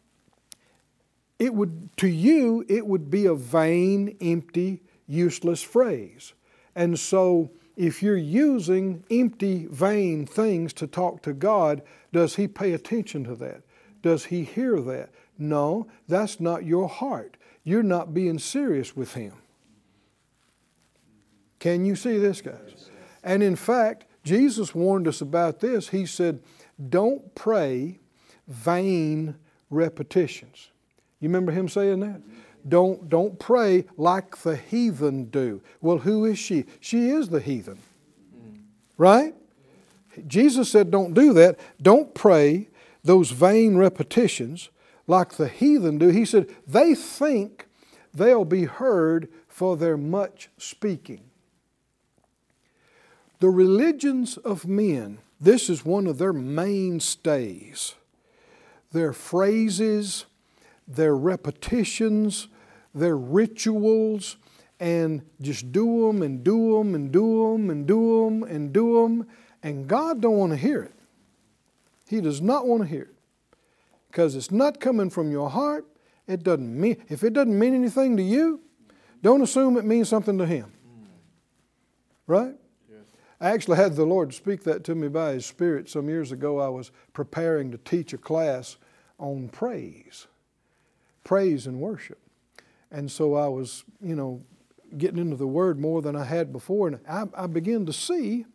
it 1.38 1.54
would, 1.54 1.96
to 1.98 2.08
you, 2.08 2.66
it 2.68 2.86
would 2.88 3.12
be 3.12 3.26
a 3.28 3.36
vain, 3.36 4.18
empty, 4.20 4.82
useless 5.08 5.62
phrase. 5.62 6.34
And 6.76 6.98
so, 6.98 7.52
if 7.76 8.02
you're 8.02 8.18
using 8.18 9.04
empty, 9.12 9.68
vain 9.70 10.26
things 10.26 10.74
to 10.74 10.88
talk 10.88 11.22
to 11.24 11.34
God, 11.34 11.84
does 12.12 12.36
He 12.36 12.48
pay 12.48 12.74
attention 12.74 13.24
to 13.26 13.36
that? 13.36 13.62
Does 14.02 14.26
He 14.26 14.44
hear 14.44 14.80
that? 14.82 15.10
No, 15.44 15.88
that's 16.08 16.40
not 16.40 16.66
your 16.66 16.88
heart. 16.88 17.38
You're 17.64 17.84
not 17.84 18.14
being 18.14 18.40
serious 18.40 18.96
with 18.96 19.14
Him. 19.14 19.34
Can 21.60 21.86
you 21.86 21.96
see 21.96 22.18
this, 22.18 22.42
guys? 22.42 22.90
And 23.24 23.44
in 23.44 23.56
fact, 23.56 24.06
Jesus 24.24 24.74
warned 24.74 25.08
us 25.08 25.22
about 25.22 25.60
this. 25.60 25.90
He 25.90 26.06
said, 26.06 26.40
Don't 26.90 27.36
pray 27.36 28.00
vain 28.48 29.36
repetitions. 29.70 30.70
You 31.20 31.30
remember 31.30 31.52
Him 31.52 31.68
saying 31.68 32.00
that? 32.00 32.22
Don't, 32.68 33.10
don't 33.10 33.38
pray 33.40 33.86
like 33.98 34.38
the 34.38 34.56
heathen 34.56 35.26
do. 35.26 35.62
Well, 35.82 35.98
who 36.00 36.24
is 36.26 36.40
she? 36.40 36.66
She 36.80 37.10
is 37.10 37.30
the 37.30 37.42
heathen. 37.42 37.80
Right? 38.98 39.36
Jesus 40.28 40.72
said, 40.72 40.92
don't 40.92 41.14
do 41.14 41.34
that. 41.34 41.60
Don't 41.82 42.14
pray 42.14 42.70
those 43.04 43.32
vain 43.32 43.76
repetitions 43.76 44.70
like 45.08 45.34
the 45.34 45.48
heathen 45.48 45.98
do. 45.98 46.10
He 46.10 46.26
said, 46.26 46.50
they 46.68 46.96
think 46.96 47.68
they'll 48.14 48.46
be 48.46 48.66
heard 48.66 49.30
for 49.48 49.76
their 49.78 49.98
much 49.98 50.50
speaking. 50.58 51.30
The 53.40 53.50
religions 53.50 54.38
of 54.38 54.66
men, 54.66 55.20
this 55.40 55.70
is 55.70 55.84
one 55.84 56.08
of 56.08 56.18
their 56.18 56.34
mainstays. 56.34 57.96
Their 58.92 59.12
phrases, 59.12 60.26
their 60.88 61.16
repetitions, 61.16 62.48
their 62.94 63.18
rituals, 63.18 64.38
and 64.80 65.24
just 65.42 65.72
do 65.72 66.08
them 66.08 66.22
and 66.22 66.44
do 66.44 66.78
them 66.78 66.96
and 66.96 67.12
do 67.12 67.52
them 67.52 67.70
and 67.70 67.88
do 67.88 68.26
them 68.26 68.44
and 68.44 68.72
do 68.72 69.04
them. 69.04 69.28
And 69.62 69.88
God 69.88 70.22
don't 70.22 70.38
want 70.38 70.52
to 70.52 70.58
hear 70.58 70.84
it. 70.84 70.94
He 72.08 72.22
does 72.22 72.42
not 72.42 72.68
want 72.68 72.84
to 72.84 72.88
hear 72.88 73.04
it 73.04 73.13
because 74.14 74.36
it's 74.36 74.52
not 74.52 74.80
coming 74.80 75.10
from 75.10 75.32
your 75.32 75.50
heart. 75.50 75.88
It 76.28 76.44
doesn't 76.44 76.80
mean 76.80 77.04
if 77.10 77.24
it 77.24 77.34
doesn't 77.34 77.58
mean 77.58 77.74
anything 77.74 78.16
to 78.18 78.24
you, 78.24 78.62
don't 79.24 79.42
assume 79.42 79.76
it 79.76 79.86
means 79.86 80.08
something 80.08 80.38
to 80.38 80.46
Him. 80.46 80.72
Right? 82.28 82.56
I 83.42 83.50
actually 83.50 83.76
had 83.78 83.96
the 83.96 84.06
Lord 84.06 84.34
speak 84.34 84.64
that 84.64 84.84
to 84.86 84.96
me 84.96 85.08
by 85.08 85.34
His 85.34 85.48
Spirit 85.48 85.90
some 85.90 86.08
years 86.08 86.32
ago. 86.32 86.60
I 86.60 86.70
was 86.70 86.92
preparing 87.12 87.72
to 87.72 87.78
teach 87.80 88.14
a 88.14 88.18
class 88.18 88.78
on 89.18 89.50
praise 89.50 90.28
praise 91.24 91.68
and 91.68 91.80
worship. 91.80 92.20
And 92.92 93.10
so 93.10 93.36
I 93.36 93.48
was, 93.48 93.86
you 94.02 94.14
know, 94.14 94.44
getting 94.98 95.18
into 95.18 95.38
the 95.38 95.48
Word 95.48 95.80
more 95.80 96.02
than 96.02 96.18
I 96.18 96.26
had 96.26 96.52
before, 96.52 96.88
and 96.88 97.00
I, 97.10 97.24
I 97.34 97.48
began 97.48 97.86
to 97.86 97.94
see 97.94 98.46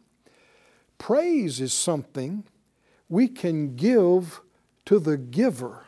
praise 0.98 1.60
is 1.60 1.72
something 1.72 2.44
we 3.08 3.26
can 3.26 3.74
give 3.74 4.42
to 4.88 4.98
the 4.98 5.18
giver, 5.18 5.84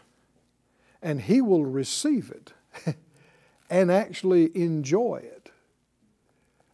and 1.00 1.22
he 1.22 1.40
will 1.40 1.64
receive 1.64 2.30
it 2.30 2.52
and 3.70 3.90
actually 3.90 4.54
enjoy 4.54 5.22
it. 5.24 5.50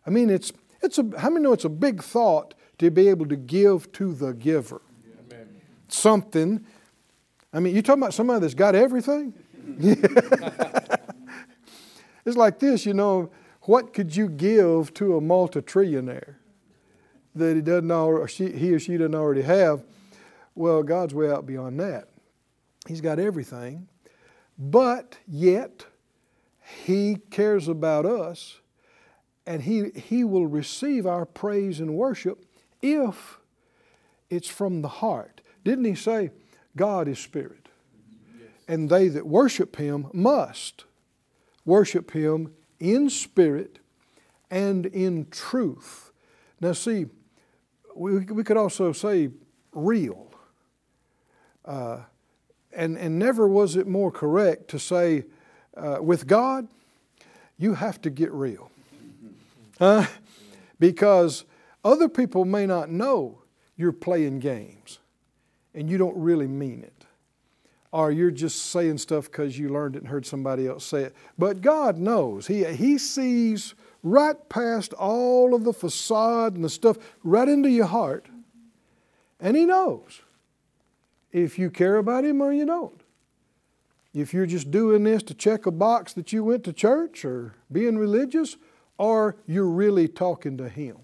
I 0.05 0.11
mean, 0.11 0.29
it's, 0.29 0.53
it's 0.83 0.99
a, 0.99 1.09
how 1.19 1.31
many 1.31 1.45
know 1.45 1.53
it's 1.53 1.65
a 1.65 1.69
big 1.69 2.03
thought 2.03 2.55
to 2.79 2.91
be 2.91 3.07
able 3.07 3.27
to 3.27 3.37
give 3.37 3.93
to 3.93 4.13
the 4.13 4.35
giver? 4.35 4.83
Amen. 5.31 5.61
Something. 5.87 6.67
I 7.53 7.61
mean, 7.61 7.77
you 7.77 7.81
talking 7.81 8.03
about 8.03 8.13
somebody 8.13 8.41
that's 8.41 8.55
got 8.55 8.75
everything? 8.75 9.33
it's 12.25 12.37
like 12.37 12.59
this, 12.59 12.85
you 12.85 12.95
know, 12.95 13.31
what 13.63 13.95
could 13.95 14.17
you 14.17 14.29
give 14.29 14.93
to 14.95 15.17
a 15.17 15.21
multi-trillionaire 15.21 16.35
that 17.37 17.55
he 17.55 17.63
doesn't 17.63 18.31
she, 18.31 18.51
he 18.51 18.73
or 18.73 18.81
she 18.81 18.97
doesn't 18.97 19.15
already 19.15 19.43
have? 19.43 19.85
Well, 20.57 20.83
God's 20.83 21.15
way 21.15 21.31
out 21.31 21.47
beyond 21.47 21.79
that. 21.79 22.09
He's 22.87 23.01
got 23.01 23.19
everything. 23.19 23.89
but 24.59 25.19
yet 25.27 25.87
He 26.85 27.17
cares 27.31 27.69
about 27.69 28.07
us 28.07 28.61
and 29.47 29.63
he, 29.63 29.91
he 29.95 30.25
will 30.25 30.47
receive 30.47 31.07
our 31.07 31.25
praise 31.25 31.79
and 31.79 31.95
worship 31.95 32.45
if 32.83 33.39
it's 34.29 34.49
from 34.49 34.83
the 34.83 34.89
heart. 34.89 35.41
Didn't 35.65 35.85
He 35.85 35.95
say, 35.95 36.31
God 36.77 37.07
is 37.07 37.19
spirit? 37.19 37.69
Yes. 38.39 38.49
And 38.67 38.91
they 38.91 39.09
that 39.09 39.27
worship 39.27 39.77
Him 39.77 40.09
must 40.13 40.85
worship 41.65 42.11
Him 42.11 42.55
in 42.81 43.09
spirit 43.09 43.79
and 44.51 44.87
in 44.87 45.27
truth. 45.31 46.13
Now, 46.61 46.73
see, 46.73 47.07
we, 47.95 48.19
we 48.19 48.43
could 48.43 48.57
also 48.57 48.93
say 48.93 49.31
real. 49.73 50.31
Uh, 51.65 52.01
and, 52.77 52.97
and 52.99 53.19
never 53.19 53.49
was 53.49 53.75
it 53.75 53.87
more 53.87 54.13
correct 54.13 54.69
to 54.69 54.79
say, 54.79 55.25
uh, 55.77 55.99
with 56.01 56.27
God, 56.27 56.69
you 57.59 57.75
have 57.75 58.01
to 58.03 58.11
get 58.11 58.31
real. 58.33 58.71
Because 60.79 61.45
other 61.85 62.09
people 62.09 62.45
may 62.45 62.67
not 62.67 62.91
know 62.91 63.39
you're 63.77 63.93
playing 63.93 64.41
games 64.41 64.99
and 65.75 65.91
you 65.91 65.99
don't 65.99 66.17
really 66.17 66.47
mean 66.47 66.83
it. 66.83 66.93
Or 67.93 68.11
you're 68.11 68.31
just 68.31 68.67
saying 68.67 68.99
stuff 68.99 69.25
because 69.25 69.59
you 69.59 69.71
learned 69.71 69.97
it 69.97 70.01
and 70.01 70.09
heard 70.09 70.27
somebody 70.27 70.67
else 70.67 70.85
say 70.85 71.05
it. 71.05 71.17
But 71.39 71.63
God 71.63 71.97
knows. 71.97 72.47
He, 72.47 72.65
he 72.65 72.99
sees 72.99 73.75
right 74.03 74.37
past 74.49 74.93
all 74.93 75.55
of 75.55 75.65
the 75.65 75.73
facade 75.73 76.57
and 76.57 76.65
the 76.65 76.69
stuff, 76.69 76.99
right 77.25 77.49
into 77.49 77.71
your 77.71 77.87
heart. 77.87 78.27
And 79.41 79.57
He 79.57 79.65
knows 79.65 80.21
if 81.45 81.59
you 81.59 81.71
care 81.71 81.99
about 81.99 82.25
Him 82.25 82.41
or 82.41 82.53
you 82.53 82.65
don't. 82.65 83.03
If 84.15 84.33
you're 84.33 84.47
just 84.47 84.71
doing 84.71 85.05
this 85.05 85.23
to 85.25 85.35
check 85.35 85.67
a 85.67 85.71
box 85.71 86.15
that 86.15 86.33
you 86.33 86.43
went 86.43 86.65
to 86.65 86.73
church 86.73 87.25
or 87.25 87.55
being 87.71 87.99
religious, 87.99 88.57
or 88.97 89.37
you're 89.47 89.67
really 89.67 90.09
talking 90.09 90.57
to 90.57 90.69
Him. 90.71 90.97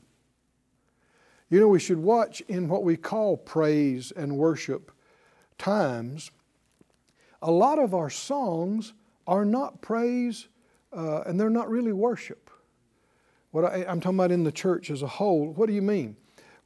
You 1.51 1.61
know, 1.61 1.69
we 1.69 1.79
should 1.79 1.99
watch 1.99 2.41
in 2.49 2.69
what 2.69 2.83
we 2.83 2.97
call 2.97 3.37
praise 3.37 4.11
and 4.13 4.39
worship 4.39 4.91
times. 5.59 6.31
A 7.43 7.51
lot 7.51 7.79
of 7.79 7.93
our 7.93 8.09
songs 8.09 8.95
are 9.27 9.45
not 9.45 9.83
praise 9.83 10.49
uh, 10.97 11.23
and 11.27 11.39
they're 11.39 11.51
not 11.51 11.69
really 11.69 11.93
worship. 11.93 12.49
What 13.51 13.67
I, 13.67 13.85
I'm 13.87 14.01
talking 14.01 14.19
about 14.19 14.33
in 14.33 14.45
the 14.45 14.53
church 14.53 14.91
as 14.91 15.03
a 15.03 15.07
whole. 15.07 15.53
What 15.53 15.67
do 15.67 15.75
you 15.75 15.83
mean? 15.83 16.17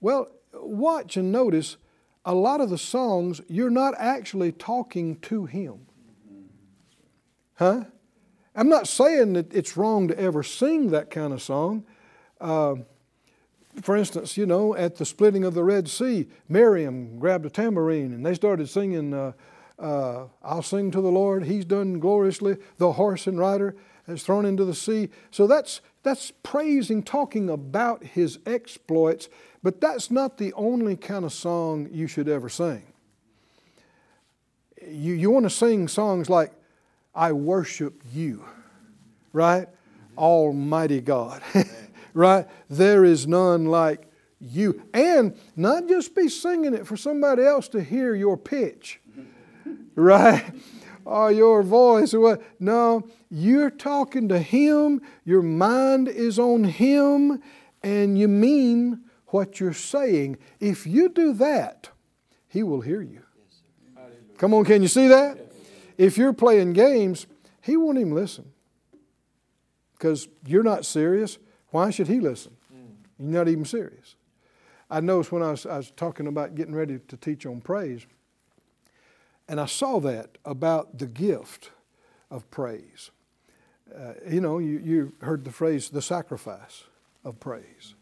Well, 0.01 0.29
watch 0.53 1.17
and 1.17 1.33
notice 1.33 1.79
a 2.27 2.35
lot 2.35 2.61
of 2.61 2.69
the 2.69 2.77
songs, 2.77 3.41
you're 3.49 3.71
not 3.71 3.95
actually 3.97 4.51
talking 4.51 5.17
to 5.21 5.47
Him. 5.47 5.87
Huh? 7.55 7.85
I'm 8.55 8.69
not 8.69 8.89
saying 8.89 9.35
that 9.35 9.55
it's 9.55 9.77
wrong 9.77 10.09
to 10.09 10.19
ever 10.19 10.43
sing 10.43 10.91
that 10.91 11.11
kind 11.11 11.33
of 11.33 11.41
song. 11.41 11.87
Uh, 12.41 12.77
for 13.81 13.97
instance, 13.97 14.37
you 14.37 14.45
know, 14.45 14.75
at 14.75 14.97
the 14.97 15.05
splitting 15.05 15.45
of 15.45 15.55
the 15.55 15.63
Red 15.63 15.89
Sea, 15.89 16.29
Miriam 16.49 17.19
grabbed 17.19 17.47
a 17.47 17.51
tambourine 17.51 18.13
and 18.13 18.27
they 18.27 18.35
started 18.35 18.69
singing, 18.69 19.15
uh, 19.15 19.33
uh, 19.79 20.27
I'll 20.43 20.63
sing 20.63 20.91
to 20.91 21.01
the 21.01 21.11
Lord, 21.11 21.45
He's 21.45 21.65
done 21.65 22.01
gloriously, 22.01 22.57
the 22.79 22.93
horse 22.93 23.27
and 23.27 23.39
rider 23.39 23.77
is 24.09 24.23
thrown 24.23 24.45
into 24.45 24.65
the 24.65 24.75
sea. 24.75 25.09
So 25.31 25.47
that's, 25.47 25.81
that's 26.03 26.33
praising, 26.43 27.03
talking 27.03 27.51
about 27.51 28.05
His 28.05 28.39
exploits, 28.47 29.29
but 29.63 29.81
that's 29.81 30.11
not 30.11 30.39
the 30.39 30.53
only 30.53 30.97
kind 30.97 31.25
of 31.25 31.33
song 31.33 31.89
you 31.91 32.07
should 32.07 32.29
ever 32.29 32.49
sing. 32.49 32.85
You, 34.87 35.15
you 35.15 35.31
want 35.31 35.45
to 35.45 35.51
sing 35.51 35.89
songs 35.89 36.31
like, 36.31 36.53
I 37.15 37.33
worship 37.33 38.03
you, 38.13 38.45
right? 39.33 39.69
Almighty 40.17 41.01
God, 41.01 41.43
right? 42.15 42.47
There 42.69 43.05
is 43.05 43.27
none 43.27 43.65
like 43.67 44.07
you. 44.39 44.83
And 44.95 45.37
not 45.57 45.89
just 45.89 46.15
be 46.15 46.29
singing 46.29 46.75
it 46.75 46.87
for 46.87 46.97
somebody 46.97 47.43
else 47.43 47.69
to 47.69 47.83
hear 47.83 48.15
your 48.15 48.37
pitch, 48.37 49.01
right? 49.97 50.45
or 51.07 51.31
your 51.31 51.63
voice 51.63 52.13
or 52.13 52.21
what. 52.21 52.43
No, 52.61 53.09
you're 53.31 53.71
talking 53.71 54.29
to 54.29 54.39
Him, 54.39 55.01
your 55.25 55.43
mind 55.43 56.09
is 56.09 56.39
on 56.39 56.65
Him, 56.65 57.43
and 57.83 58.19
you 58.19 58.29
mean 58.29 59.01
what 59.29 59.61
you're 59.61 59.73
saying. 59.73 60.39
If 60.61 60.87
you 60.87 61.09
do 61.09 61.33
that, 61.35 61.91
He 62.49 62.63
will 62.63 62.81
hear 62.81 63.03
you. 63.03 63.23
Come 64.39 64.53
on, 64.53 64.65
can 64.65 64.83
you 64.83 64.89
see 64.89 65.09
that? 65.09 65.39
If 65.97 66.19
you're 66.19 66.33
playing 66.33 66.75
games, 66.75 67.27
he 67.63 67.77
won't 67.77 67.99
even 67.99 68.15
listen. 68.15 68.53
Because 69.95 70.29
you're 70.47 70.63
not 70.63 70.85
serious. 70.85 71.39
Why 71.71 71.91
should 71.91 72.09
he 72.09 72.21
listen? 72.21 72.57
You're 73.19 73.31
not 73.31 73.49
even 73.49 73.65
serious. 73.65 74.17
I 74.91 75.01
noticed 75.01 75.33
when 75.33 75.43
I 75.43 75.51
was, 75.51 75.65
I 75.67 75.79
was 75.79 75.91
talking 75.91 76.27
about 76.27 76.55
getting 76.55 76.75
ready 76.75 76.99
to 77.09 77.17
teach 77.17 77.47
on 77.47 77.61
praise, 77.61 78.07
and 79.49 79.61
I 79.61 79.67
saw 79.67 79.99
that 80.01 80.39
about 80.45 80.99
the 80.99 81.07
gift 81.07 81.71
of 82.31 82.49
praise. 82.51 83.11
Uh, 83.95 84.13
you 84.29 84.41
know, 84.41 84.59
you, 84.59 84.79
you 84.79 85.13
heard 85.21 85.45
the 85.45 85.53
phrase 85.53 85.91
the 85.91 86.03
sacrifice 86.03 86.85
of 87.25 87.39
praise, 87.41 87.95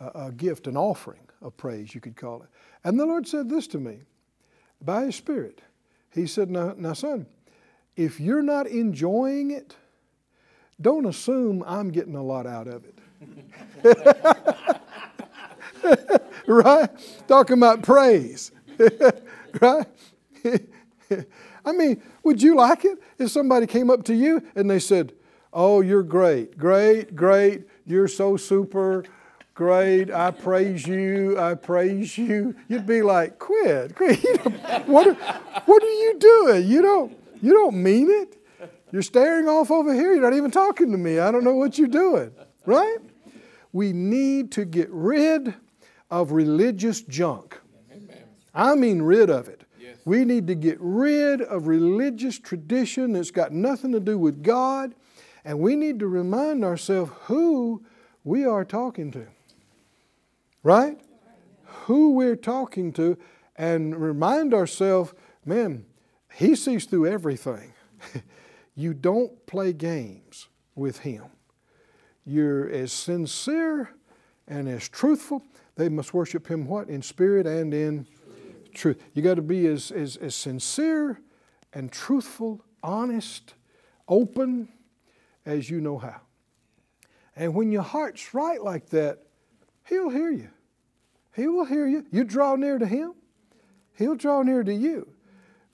a 0.00 0.30
gift, 0.30 0.66
an 0.66 0.76
offering 0.76 1.20
of 1.42 1.56
praise, 1.56 1.94
you 1.94 2.00
could 2.00 2.16
call 2.16 2.42
it. 2.42 2.48
And 2.84 2.98
the 2.98 3.06
Lord 3.06 3.26
said 3.26 3.48
this 3.48 3.66
to 3.68 3.78
me 3.78 4.00
by 4.80 5.06
His 5.06 5.16
Spirit. 5.16 5.62
He 6.12 6.26
said, 6.26 6.50
Now, 6.50 6.74
now 6.76 6.92
son, 6.92 7.26
if 7.96 8.20
you're 8.20 8.42
not 8.42 8.66
enjoying 8.66 9.50
it, 9.50 9.74
don't 10.80 11.06
assume 11.06 11.64
I'm 11.66 11.90
getting 11.90 12.14
a 12.14 12.22
lot 12.22 12.46
out 12.46 12.68
of 12.68 12.84
it. 12.84 12.98
right? 16.46 16.90
Talking 17.26 17.56
about 17.56 17.82
praise. 17.82 18.52
right? 19.60 19.86
I 21.66 21.72
mean, 21.72 22.00
would 22.22 22.40
you 22.40 22.54
like 22.56 22.84
it 22.84 22.98
if 23.18 23.30
somebody 23.30 23.66
came 23.66 23.90
up 23.90 24.04
to 24.04 24.14
you 24.14 24.42
and 24.54 24.70
they 24.70 24.78
said, 24.78 25.12
Oh, 25.52 25.80
you're 25.80 26.02
great, 26.02 26.56
great, 26.56 27.16
great, 27.16 27.64
you're 27.84 28.08
so 28.08 28.36
super, 28.36 29.04
great, 29.54 30.10
I 30.10 30.30
praise 30.30 30.86
you, 30.86 31.38
I 31.38 31.54
praise 31.54 32.16
you. 32.16 32.54
You'd 32.68 32.86
be 32.86 33.02
like, 33.02 33.38
quit, 33.38 33.94
quit. 33.94 34.18
what, 34.86 35.08
are, 35.08 35.14
what 35.64 35.82
are 35.82 35.86
you 35.86 36.16
doing? 36.18 36.66
You 36.66 36.82
don't, 36.82 37.18
you 37.40 37.54
don't 37.54 37.82
mean 37.82 38.10
it. 38.10 38.36
You're 38.92 39.02
staring 39.02 39.48
off 39.48 39.70
over 39.70 39.92
here. 39.92 40.12
You're 40.12 40.22
not 40.22 40.34
even 40.34 40.50
talking 40.50 40.92
to 40.92 40.98
me. 40.98 41.18
I 41.18 41.30
don't 41.30 41.42
know 41.42 41.54
what 41.56 41.78
you're 41.78 41.88
doing, 41.88 42.32
right? 42.66 42.98
We 43.72 43.92
need 43.92 44.52
to 44.52 44.64
get 44.64 44.88
rid 44.90 45.54
of 46.10 46.32
religious 46.32 47.00
junk. 47.00 47.58
I 48.54 48.74
mean, 48.74 49.02
rid 49.02 49.30
of 49.30 49.48
it. 49.48 49.65
We 50.06 50.24
need 50.24 50.46
to 50.46 50.54
get 50.54 50.78
rid 50.80 51.42
of 51.42 51.66
religious 51.66 52.38
tradition 52.38 53.12
that's 53.12 53.30
got 53.30 53.52
nothing 53.52 53.92
to 53.92 54.00
do 54.00 54.16
with 54.16 54.42
God, 54.42 54.94
and 55.44 55.58
we 55.58 55.76
need 55.76 55.98
to 55.98 56.08
remind 56.08 56.64
ourselves 56.64 57.10
who 57.24 57.84
we 58.24 58.46
are 58.46 58.64
talking 58.64 59.10
to 59.12 59.26
right? 60.66 60.98
Who 61.84 62.14
we're 62.14 62.34
talking 62.34 62.92
to 62.94 63.16
and 63.54 63.94
remind 63.94 64.52
ourselves, 64.52 65.14
man, 65.44 65.86
He 66.34 66.56
sees 66.56 66.86
through 66.86 67.06
everything. 67.06 67.72
you 68.74 68.92
don't 68.92 69.46
play 69.46 69.72
games 69.72 70.48
with 70.74 70.98
Him. 70.98 71.22
You're 72.24 72.68
as 72.68 72.92
sincere 72.92 73.90
and 74.48 74.68
as 74.68 74.88
truthful. 74.88 75.44
They 75.76 75.88
must 75.88 76.12
worship 76.12 76.50
Him 76.50 76.66
what? 76.66 76.88
In 76.88 77.00
spirit 77.00 77.46
and 77.46 77.72
in 77.72 78.08
truth. 78.76 79.02
You 79.14 79.22
got 79.22 79.34
to 79.34 79.42
be 79.42 79.66
as, 79.66 79.90
as, 79.90 80.16
as 80.16 80.34
sincere 80.34 81.20
and 81.72 81.90
truthful, 81.90 82.64
honest, 82.82 83.54
open 84.08 84.68
as 85.44 85.68
you 85.68 85.80
know 85.80 85.98
how. 85.98 86.20
And 87.34 87.54
when 87.54 87.70
your 87.70 87.82
heart's 87.82 88.32
right 88.34 88.62
like 88.62 88.90
that, 88.90 89.18
He'll 89.88 90.10
hear 90.10 90.30
you. 90.30 90.50
He 91.34 91.46
will 91.46 91.64
hear 91.64 91.86
you. 91.86 92.04
You 92.10 92.24
draw 92.24 92.56
near 92.56 92.78
to 92.78 92.86
Him, 92.86 93.14
He'll 93.94 94.14
draw 94.14 94.42
near 94.42 94.62
to 94.62 94.74
you. 94.74 95.08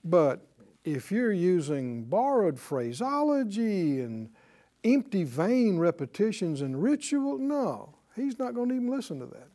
But 0.03 0.45
if 0.83 1.11
you're 1.11 1.31
using 1.31 2.03
borrowed 2.03 2.59
phraseology 2.59 4.01
and 4.01 4.29
empty, 4.83 5.23
vain 5.23 5.77
repetitions 5.77 6.61
and 6.61 6.81
ritual, 6.81 7.37
no, 7.37 7.95
He's 8.15 8.37
not 8.37 8.53
going 8.53 8.69
to 8.69 8.75
even 8.75 8.89
listen 8.89 9.19
to 9.19 9.25
that. 9.27 9.47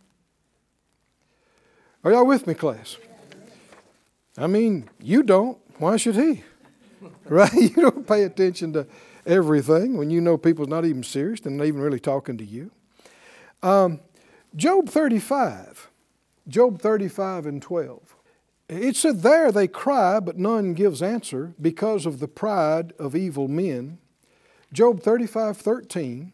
Are 2.04 2.12
y'all 2.12 2.26
with 2.26 2.46
me, 2.46 2.54
class? 2.54 2.96
I 4.38 4.46
mean, 4.46 4.88
you 5.00 5.22
don't. 5.22 5.58
Why 5.78 5.96
should 5.96 6.16
He? 6.16 6.44
Right? 7.28 7.52
You 7.54 7.82
don't 7.82 8.06
pay 8.06 8.22
attention 8.22 8.72
to 8.72 8.86
everything 9.26 9.96
when 9.96 10.10
you 10.10 10.20
know 10.20 10.38
people's 10.38 10.68
not 10.68 10.84
even 10.84 11.02
serious 11.02 11.40
and 11.44 11.58
not 11.58 11.66
even 11.66 11.80
really 11.80 12.00
talking 12.00 12.38
to 12.38 12.44
you. 12.44 12.70
Um, 13.62 14.00
Job 14.56 14.88
35 14.88 15.88
Job 16.48 16.80
35 16.80 17.44
and 17.44 17.60
12. 17.60 18.16
It 18.70 18.96
said 18.96 19.22
there 19.22 19.52
they 19.52 19.68
cry, 19.68 20.18
but 20.18 20.38
none 20.38 20.74
gives 20.74 21.02
answer 21.02 21.54
because 21.60 22.06
of 22.06 22.18
the 22.18 22.28
pride 22.28 22.92
of 22.98 23.14
evil 23.14 23.48
men. 23.48 23.98
Job 24.72 25.00
35 25.00 25.56
13. 25.56 26.32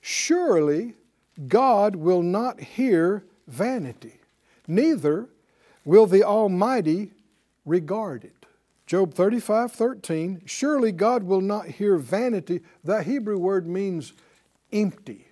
Surely 0.00 0.94
God 1.46 1.96
will 1.96 2.22
not 2.22 2.60
hear 2.60 3.24
vanity, 3.46 4.20
neither 4.66 5.28
will 5.88 6.06
the 6.06 6.22
Almighty 6.22 7.10
regard 7.64 8.22
it. 8.22 8.44
Job 8.86 9.14
35 9.14 9.72
13. 9.72 10.42
Surely 10.44 10.92
God 10.92 11.22
will 11.22 11.40
not 11.40 11.66
hear 11.66 11.96
vanity. 11.96 12.60
The 12.84 13.02
Hebrew 13.02 13.38
word 13.38 13.66
means 13.66 14.12
empty 14.70 15.28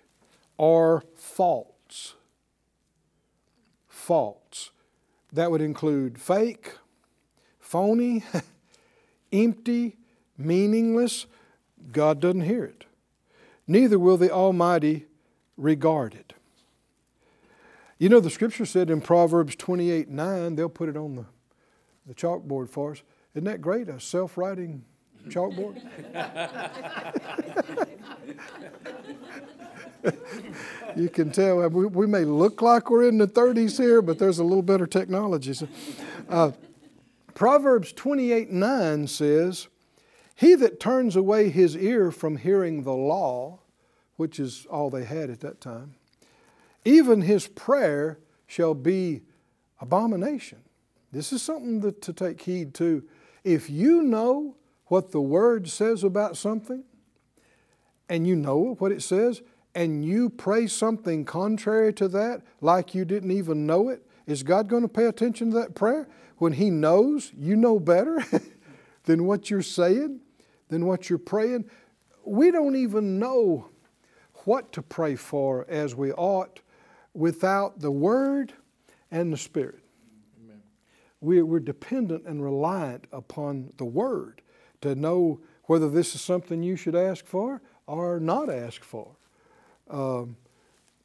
or 0.57 1.05
false. 1.15 2.15
False. 3.87 4.71
That 5.31 5.51
would 5.51 5.61
include 5.61 6.19
fake, 6.19 6.73
phony, 7.61 8.25
empty, 9.33 9.99
meaningless. 10.39 11.27
God 11.93 12.19
doesn't 12.19 12.43
hear 12.43 12.65
it. 12.65 12.87
Neither 13.67 13.99
will 13.99 14.17
the 14.17 14.31
Almighty 14.31 15.05
regard 15.59 16.15
it. 16.15 16.33
You 17.99 18.11
know, 18.11 18.21
the 18.21 18.31
scripture 18.31 18.67
said 18.67 18.91
in 18.91 19.01
Proverbs 19.01 19.57
28 19.57 20.11
9, 20.11 20.57
they'll 20.57 20.69
put 20.69 20.89
it 20.89 20.97
on 20.97 21.17
the, 21.17 21.25
the 22.07 22.15
chalkboard 22.15 22.69
for 22.69 22.93
us. 22.93 23.03
Isn't 23.35 23.45
that 23.45 23.63
great? 23.63 23.89
A 23.89 23.99
self 23.99 24.37
writing 24.37 24.85
chalkboard? 25.29 25.83
you 30.97 31.09
can 31.09 31.31
tell 31.31 31.69
we, 31.71 31.87
we, 31.87 32.07
may 32.07 32.25
look 32.25 32.63
like 32.63 32.91
we're 32.91 33.09
in 33.09 33.19
the 33.19 33.27
30s 33.27 33.79
here, 33.79 34.03
but 34.03 34.19
there's 34.19 34.39
a 34.39 34.45
little 34.45 34.63
better 34.63 34.87
technology. 34.87 35.55
So, 35.55 35.69
uh, 36.29 36.53
Proverbs 37.35 37.93
28 37.93 38.51
9 38.51 39.07
says, 39.07 39.69
He 40.35 40.55
that 40.55 40.81
turns 40.81 41.17
away 41.17 41.49
his 41.49 41.77
ear 41.77 42.11
from 42.11 42.37
hearing 42.37 42.83
the 42.83 42.95
law, 42.95 43.61
which 44.17 44.39
is 44.39 44.67
all 44.67 44.91
they 44.91 45.05
had 45.05 45.31
at 45.31 45.41
that 45.41 45.61
time, 45.61 45.95
even 46.87 47.21
his 47.21 47.49
prayer 47.49 48.21
shall 48.47 48.73
be 48.73 49.23
abomination. 49.81 50.61
This 51.11 51.33
is 51.33 51.43
something 51.43 51.81
that, 51.81 52.01
to 52.03 52.13
take 52.13 52.41
heed 52.41 52.75
to. 52.75 53.03
If 53.43 53.69
you 53.69 54.03
know 54.03 54.57
what 54.87 55.11
the 55.11 55.21
Word 55.21 55.69
says 55.69 56.05
about 56.05 56.37
something, 56.37 56.85
and 58.09 58.25
you 58.25 58.37
know 58.37 58.77
what 58.79 58.93
it 58.93 59.03
says, 59.03 59.43
and 59.75 60.05
you 60.05 60.31
pray 60.31 60.69
something 60.69 61.25
contrary 61.25 61.93
to 61.95 62.07
that, 62.09 62.43
like 62.61 62.95
you 62.95 63.05
didn't 63.05 63.33
even 63.33 63.67
know 63.67 63.89
it, 63.89 64.07
is 64.27 64.45
God 64.45 64.69
going 64.69 64.83
to 64.83 64.89
pay 64.89 65.07
attention 65.07 65.51
to 65.51 65.59
that 65.59 65.75
prayer 65.75 66.09
when 66.39 66.53
He 66.53 66.71
knows 66.71 67.33
you 67.37 67.57
know 67.57 67.81
better 67.81 68.25
than 69.05 69.27
what 69.27 69.51
you're 69.51 69.61
saying, 69.61 70.21
than 70.69 70.87
what 70.87 71.11
you're 71.11 71.19
praying? 71.19 71.69
We 72.25 72.53
don't 72.53 72.77
even 72.77 73.19
know 73.19 73.71
what 74.45 74.71
to 74.73 74.83
pray 74.83 75.17
for 75.17 75.67
as 75.69 75.97
we 75.97 76.13
ought 76.13 76.61
without 77.17 77.81
the 77.81 77.91
Word 77.91 78.53
and 79.11 79.33
the 79.33 79.37
Spirit. 79.37 79.81
Amen. 80.43 80.63
We, 81.21 81.43
we're 81.43 81.61
dependent 81.61 82.27
and 82.27 82.43
reliant 82.43 83.07
upon 83.13 83.73
the 83.79 83.85
Word 83.85 84.43
to 84.83 84.95
know 84.95 85.41
whether 85.65 85.89
this 85.89 86.15
is 86.15 86.21
something 86.21 86.63
you 86.63 86.77
should 86.77 86.95
ask 86.95 87.27
for 87.27 87.63
or 87.87 88.21
not 88.21 88.51
ask 88.51 88.85
for. 88.85 89.17
Um, 89.89 90.37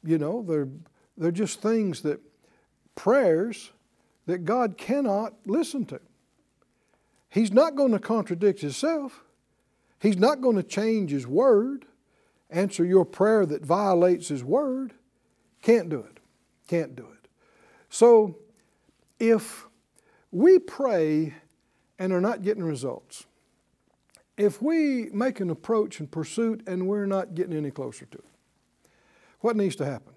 you 0.04 0.18
know, 0.18 0.42
they're, 0.46 0.68
they're 1.16 1.30
just 1.30 1.60
things 1.60 2.02
that 2.02 2.20
prayers 2.94 3.70
that 4.26 4.44
God 4.44 4.76
cannot 4.76 5.34
listen 5.46 5.84
to. 5.86 6.00
He's 7.28 7.52
not 7.52 7.76
going 7.76 7.92
to 7.92 7.98
contradict 7.98 8.60
Himself. 8.60 9.24
He's 9.98 10.18
not 10.18 10.40
going 10.40 10.56
to 10.56 10.62
change 10.62 11.10
His 11.10 11.26
Word, 11.26 11.86
answer 12.50 12.84
your 12.84 13.04
prayer 13.04 13.46
that 13.46 13.64
violates 13.64 14.28
His 14.28 14.44
Word. 14.44 14.92
Can't 15.62 15.88
do 15.88 16.00
it. 16.00 16.18
Can't 16.68 16.94
do 16.94 17.04
it. 17.04 17.28
So, 17.88 18.36
if 19.18 19.66
we 20.30 20.58
pray 20.58 21.34
and 21.98 22.12
are 22.12 22.20
not 22.20 22.42
getting 22.42 22.64
results, 22.64 23.26
if 24.36 24.60
we 24.60 25.08
make 25.12 25.40
an 25.40 25.50
approach 25.50 26.00
and 26.00 26.10
pursuit 26.10 26.62
and 26.66 26.88
we're 26.88 27.06
not 27.06 27.34
getting 27.34 27.56
any 27.56 27.70
closer 27.70 28.06
to 28.06 28.18
it, 28.18 28.24
what 29.40 29.56
needs 29.56 29.76
to 29.76 29.84
happen? 29.84 30.12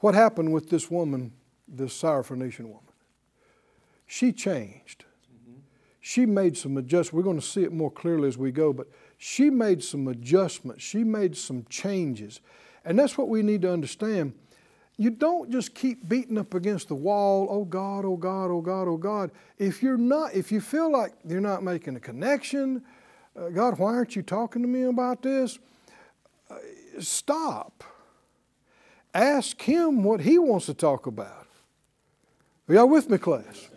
What 0.00 0.14
happened 0.14 0.52
with 0.52 0.70
this 0.70 0.90
woman, 0.90 1.32
this 1.68 2.00
Syrophoenician 2.00 2.64
woman? 2.64 2.80
She 4.06 4.32
changed. 4.32 5.04
She 6.00 6.24
made 6.24 6.56
some 6.56 6.78
adjustments. 6.78 7.12
We're 7.12 7.22
going 7.22 7.38
to 7.38 7.46
see 7.46 7.62
it 7.62 7.72
more 7.72 7.90
clearly 7.90 8.26
as 8.26 8.38
we 8.38 8.50
go, 8.50 8.72
but 8.72 8.88
she 9.18 9.50
made 9.50 9.84
some 9.84 10.08
adjustments. 10.08 10.82
She 10.82 11.04
made 11.04 11.36
some 11.36 11.66
changes. 11.68 12.40
And 12.84 12.98
that's 12.98 13.16
what 13.18 13.28
we 13.28 13.42
need 13.42 13.62
to 13.62 13.72
understand. 13.72 14.34
You 14.96 15.10
don't 15.10 15.50
just 15.50 15.74
keep 15.74 16.08
beating 16.08 16.36
up 16.36 16.52
against 16.52 16.88
the 16.88 16.94
wall, 16.94 17.48
oh 17.50 17.64
God, 17.64 18.04
oh 18.04 18.16
God, 18.16 18.50
oh 18.50 18.60
God, 18.60 18.86
oh 18.86 18.96
God. 18.96 19.30
If 19.58 19.82
you're 19.82 19.96
not, 19.96 20.34
if 20.34 20.52
you 20.52 20.60
feel 20.60 20.92
like 20.92 21.12
you're 21.26 21.40
not 21.40 21.62
making 21.62 21.96
a 21.96 22.00
connection, 22.00 22.82
uh, 23.34 23.48
God, 23.48 23.78
why 23.78 23.94
aren't 23.94 24.14
you 24.14 24.22
talking 24.22 24.60
to 24.62 24.68
me 24.68 24.82
about 24.82 25.22
this? 25.22 25.58
Uh, 26.50 26.56
stop. 26.98 27.82
Ask 29.14 29.60
Him 29.62 30.02
what 30.02 30.20
He 30.20 30.38
wants 30.38 30.66
to 30.66 30.74
talk 30.74 31.06
about. 31.06 31.46
Are 32.68 32.74
y'all 32.74 32.88
with 32.88 33.08
me, 33.08 33.18
class? 33.18 33.70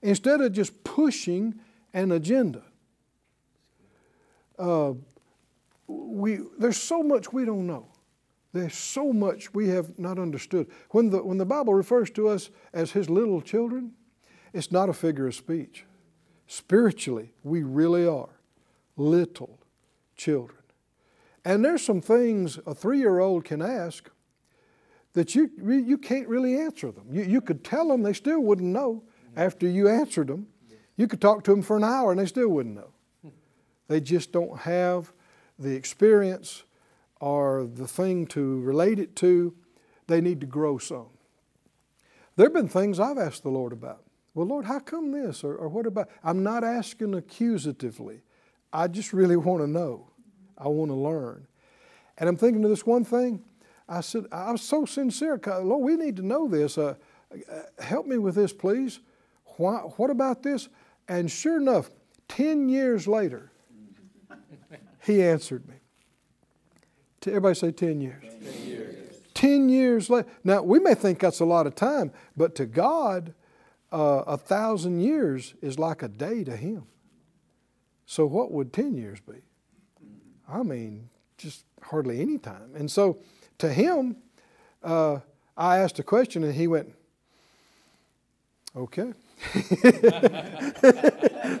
Instead 0.00 0.40
of 0.40 0.52
just 0.52 0.82
pushing 0.84 1.60
an 1.92 2.12
agenda. 2.12 2.62
Uh, 4.58 4.94
we, 5.86 6.38
there's 6.58 6.76
so 6.76 7.02
much 7.02 7.32
we 7.32 7.44
don't 7.44 7.66
know. 7.66 7.91
There's 8.52 8.74
so 8.74 9.12
much 9.12 9.54
we 9.54 9.68
have 9.68 9.98
not 9.98 10.18
understood. 10.18 10.68
When 10.90 11.10
the, 11.10 11.22
when 11.22 11.38
the 11.38 11.46
Bible 11.46 11.74
refers 11.74 12.10
to 12.10 12.28
us 12.28 12.50
as 12.72 12.92
His 12.92 13.08
little 13.08 13.40
children, 13.40 13.92
it's 14.52 14.70
not 14.70 14.88
a 14.88 14.92
figure 14.92 15.26
of 15.26 15.34
speech. 15.34 15.84
Spiritually, 16.46 17.32
we 17.42 17.62
really 17.62 18.06
are 18.06 18.28
little 18.96 19.58
children. 20.16 20.58
And 21.44 21.64
there's 21.64 21.82
some 21.82 22.00
things 22.00 22.58
a 22.66 22.74
three 22.74 22.98
year 22.98 23.18
old 23.18 23.44
can 23.44 23.62
ask 23.62 24.10
that 25.14 25.34
you, 25.34 25.50
you 25.58 25.98
can't 25.98 26.28
really 26.28 26.58
answer 26.58 26.90
them. 26.90 27.06
You, 27.10 27.22
you 27.22 27.40
could 27.40 27.64
tell 27.64 27.88
them, 27.88 28.02
they 28.02 28.12
still 28.12 28.40
wouldn't 28.40 28.68
know 28.68 29.02
after 29.36 29.66
you 29.66 29.88
answered 29.88 30.28
them. 30.28 30.46
You 30.96 31.08
could 31.08 31.20
talk 31.20 31.42
to 31.44 31.50
them 31.50 31.62
for 31.62 31.76
an 31.76 31.84
hour 31.84 32.12
and 32.12 32.20
they 32.20 32.26
still 32.26 32.48
wouldn't 32.48 32.74
know. 32.74 32.92
They 33.88 34.00
just 34.00 34.32
don't 34.32 34.58
have 34.60 35.12
the 35.58 35.74
experience 35.74 36.64
or 37.22 37.64
the 37.72 37.86
thing 37.86 38.26
to 38.26 38.60
relate 38.62 38.98
it 38.98 39.14
to, 39.14 39.54
they 40.08 40.20
need 40.20 40.40
to 40.40 40.46
grow 40.46 40.76
some. 40.76 41.06
There 42.34 42.46
have 42.46 42.52
been 42.52 42.66
things 42.66 42.98
I've 42.98 43.16
asked 43.16 43.44
the 43.44 43.48
Lord 43.48 43.72
about. 43.72 44.02
Well, 44.34 44.48
Lord, 44.48 44.64
how 44.64 44.80
come 44.80 45.12
this? 45.12 45.44
Or, 45.44 45.54
or 45.54 45.68
what 45.68 45.86
about? 45.86 46.10
I'm 46.24 46.42
not 46.42 46.64
asking 46.64 47.12
accusatively. 47.12 48.22
I 48.72 48.88
just 48.88 49.12
really 49.12 49.36
want 49.48 49.62
to 49.62 49.68
know. 49.68 50.08
I 50.58 50.66
want 50.66 50.90
to 50.90 50.96
learn. 50.96 51.46
And 52.18 52.28
I'm 52.28 52.36
thinking 52.36 52.64
of 52.64 52.70
this 52.70 52.84
one 52.84 53.04
thing. 53.04 53.44
I 53.88 54.00
said, 54.00 54.24
I'm 54.32 54.56
so 54.56 54.84
sincere. 54.84 55.40
Lord, 55.46 55.84
we 55.84 55.94
need 55.94 56.16
to 56.16 56.26
know 56.26 56.48
this. 56.48 56.76
Uh, 56.76 56.96
uh, 57.32 57.36
help 57.80 58.04
me 58.04 58.18
with 58.18 58.34
this, 58.34 58.52
please. 58.52 58.98
Why, 59.58 59.76
what 59.76 60.10
about 60.10 60.42
this? 60.42 60.68
And 61.06 61.30
sure 61.30 61.58
enough, 61.58 61.88
10 62.26 62.68
years 62.68 63.06
later, 63.06 63.52
he 65.04 65.22
answered 65.22 65.68
me. 65.68 65.76
Everybody 67.26 67.54
say 67.54 67.70
10 67.72 68.00
years. 68.00 68.22
10 68.22 68.66
years. 68.66 68.96
10 69.34 69.68
years 69.68 70.10
later. 70.10 70.28
Now, 70.44 70.62
we 70.62 70.78
may 70.78 70.94
think 70.94 71.18
that's 71.18 71.40
a 71.40 71.44
lot 71.44 71.66
of 71.66 71.74
time, 71.74 72.12
but 72.36 72.54
to 72.56 72.66
God, 72.66 73.34
uh, 73.92 74.24
a 74.26 74.36
thousand 74.36 75.00
years 75.00 75.54
is 75.60 75.78
like 75.78 76.02
a 76.02 76.08
day 76.08 76.44
to 76.44 76.56
Him. 76.56 76.84
So, 78.06 78.26
what 78.26 78.50
would 78.50 78.72
10 78.72 78.96
years 78.96 79.20
be? 79.20 79.42
I 80.48 80.62
mean, 80.62 81.08
just 81.38 81.64
hardly 81.82 82.20
any 82.20 82.38
time. 82.38 82.74
And 82.74 82.90
so, 82.90 83.18
to 83.58 83.72
Him, 83.72 84.16
uh, 84.82 85.20
I 85.56 85.78
asked 85.78 85.98
a 85.98 86.02
question 86.02 86.44
and 86.44 86.54
He 86.54 86.66
went, 86.66 86.94
Okay. 88.74 89.12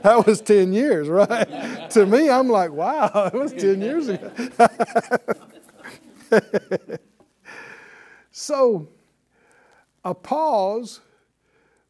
that 0.02 0.22
was 0.26 0.40
10 0.40 0.72
years, 0.72 1.08
right? 1.08 1.90
to 1.90 2.06
me, 2.06 2.30
I'm 2.30 2.48
like, 2.48 2.70
wow, 2.72 3.10
it 3.32 3.34
was 3.34 3.52
10 3.52 3.80
years 3.80 4.08
ago. 4.08 4.30
so, 8.30 8.88
a 10.04 10.14
pause 10.14 11.00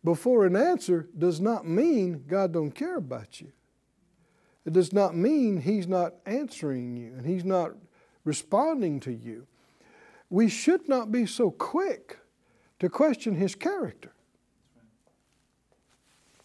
before 0.03 0.47
an 0.47 0.57
answer 0.57 1.09
does 1.17 1.41
not 1.41 1.67
mean 1.67 2.25
God 2.27 2.53
don't 2.53 2.73
care 2.73 2.97
about 2.97 3.41
you. 3.41 3.53
It 4.65 4.73
does 4.73 4.93
not 4.93 5.17
mean 5.17 5.61
He's 5.61 5.87
not 5.87 6.15
answering 6.27 6.97
you 6.97 7.15
and 7.15 7.27
He's 7.27 7.45
not 7.45 7.73
responding 8.25 9.01
to 9.01 9.13
you. 9.13 9.47
We 10.31 10.49
should 10.49 10.89
not 10.89 11.13
be 11.13 11.27
so 11.27 11.51
quick 11.51 12.19
to 12.79 12.89
question 12.89 13.35
His 13.35 13.55
character. 13.55 14.12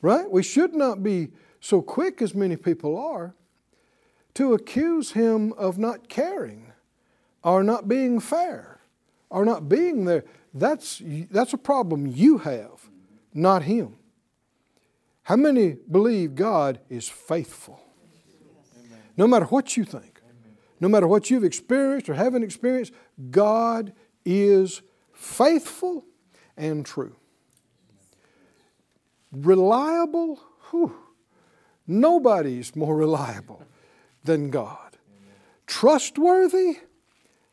Right? 0.08 0.32
We 0.32 0.42
should 0.42 0.74
not 0.74 1.04
be 1.04 1.34
so 1.60 1.82
quick 1.82 2.22
as 2.22 2.34
many 2.34 2.56
people 2.56 2.98
are 2.98 3.36
to 4.36 4.54
accuse 4.54 5.12
him 5.12 5.52
of 5.58 5.78
not 5.78 6.08
caring 6.08 6.72
or 7.44 7.62
not 7.62 7.90
being 7.90 8.22
fair 8.22 8.80
or 9.30 9.44
not 9.44 9.68
being 9.68 10.06
there. 10.06 10.24
That's, 10.54 11.02
that's 11.30 11.52
a 11.52 11.58
problem 11.58 12.08
you 12.08 12.38
have, 12.38 12.90
not 13.34 13.64
him. 13.64 13.98
How 15.24 15.36
many 15.36 15.76
believe 15.92 16.36
God 16.36 16.80
is 16.88 17.10
faithful? 17.10 17.82
No 19.18 19.28
matter 19.28 19.48
what 19.48 19.76
you 19.76 19.84
think, 19.84 20.22
no 20.80 20.88
matter 20.88 21.06
what 21.06 21.30
you've 21.30 21.44
experienced 21.44 22.08
or 22.08 22.14
haven't 22.14 22.44
experienced, 22.44 22.94
God 23.30 23.92
is 24.24 24.82
faithful 25.12 26.06
and 26.56 26.86
true. 26.86 27.18
Reliable, 29.32 30.40
whew, 30.70 30.96
nobody's 31.86 32.76
more 32.76 32.96
reliable 32.96 33.64
than 34.24 34.50
God. 34.50 34.98
Trustworthy, 35.66 36.78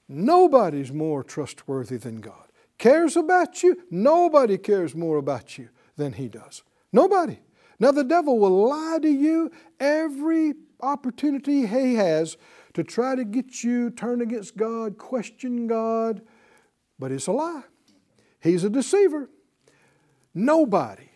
nobody's 0.09 0.93
more 0.93 1.25
trustworthy 1.25 1.97
than 1.97 2.21
God. 2.21 2.49
Cares 2.79 3.17
about 3.17 3.63
you, 3.63 3.83
nobody 3.91 4.59
cares 4.59 4.95
more 4.95 5.17
about 5.19 5.59
you 5.59 5.69
than 5.97 6.13
He 6.13 6.29
does. 6.29 6.63
Nobody. 6.93 7.41
Now, 7.81 7.91
the 7.91 8.05
devil 8.05 8.39
will 8.39 8.69
lie 8.69 8.99
to 9.03 9.09
you 9.09 9.51
every 9.81 10.55
opportunity 10.81 11.67
he 11.67 11.95
has 11.95 12.37
to 12.75 12.85
try 12.85 13.15
to 13.15 13.25
get 13.25 13.65
you 13.65 13.91
turn 13.91 14.21
against 14.21 14.57
God, 14.57 14.99
question 14.99 15.67
God, 15.67 16.23
but 16.99 17.11
it's 17.11 17.27
a 17.27 17.33
lie. 17.33 17.65
He's 18.41 18.65
a 18.65 18.71
deceiver. 18.71 19.29
Nobody 20.35 21.09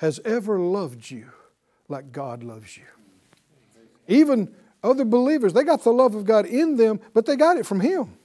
has 0.00 0.18
ever 0.24 0.58
loved 0.58 1.10
you 1.10 1.30
like 1.86 2.10
God 2.10 2.42
loves 2.42 2.78
you. 2.78 2.84
Even 4.08 4.50
other 4.82 5.04
believers, 5.04 5.52
they 5.52 5.62
got 5.62 5.84
the 5.84 5.92
love 5.92 6.14
of 6.14 6.24
God 6.24 6.46
in 6.46 6.76
them, 6.76 7.00
but 7.12 7.26
they 7.26 7.36
got 7.36 7.58
it 7.58 7.66
from 7.66 7.80
Him. 7.80 8.16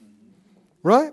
Right? 0.83 1.11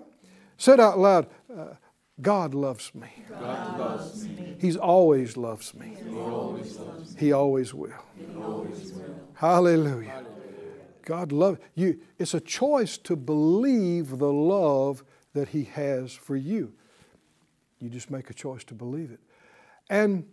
Said 0.57 0.79
out 0.79 0.97
loud, 0.97 1.27
uh, 1.53 1.73
God 2.21 2.53
loves 2.53 2.95
me. 2.95 3.09
God 3.29 3.77
loves 3.77 4.25
me. 4.25 4.55
He's 4.57 4.77
always 4.77 5.35
loves 5.35 5.73
me. 5.73 5.97
He 6.01 6.15
always, 6.15 6.79
loves 6.79 7.13
will. 7.13 7.19
He 7.19 7.33
always 7.33 7.73
will. 8.93 9.19
Hallelujah. 9.33 10.23
God 11.03 11.33
loves 11.33 11.59
you. 11.75 11.99
It's 12.17 12.33
a 12.33 12.39
choice 12.39 12.97
to 12.99 13.17
believe 13.17 14.17
the 14.17 14.31
love 14.31 15.03
that 15.33 15.49
He 15.49 15.65
has 15.65 16.13
for 16.13 16.37
you. 16.37 16.71
You 17.79 17.89
just 17.89 18.09
make 18.09 18.29
a 18.29 18.33
choice 18.33 18.63
to 18.65 18.73
believe 18.73 19.11
it. 19.11 19.19
And 19.89 20.25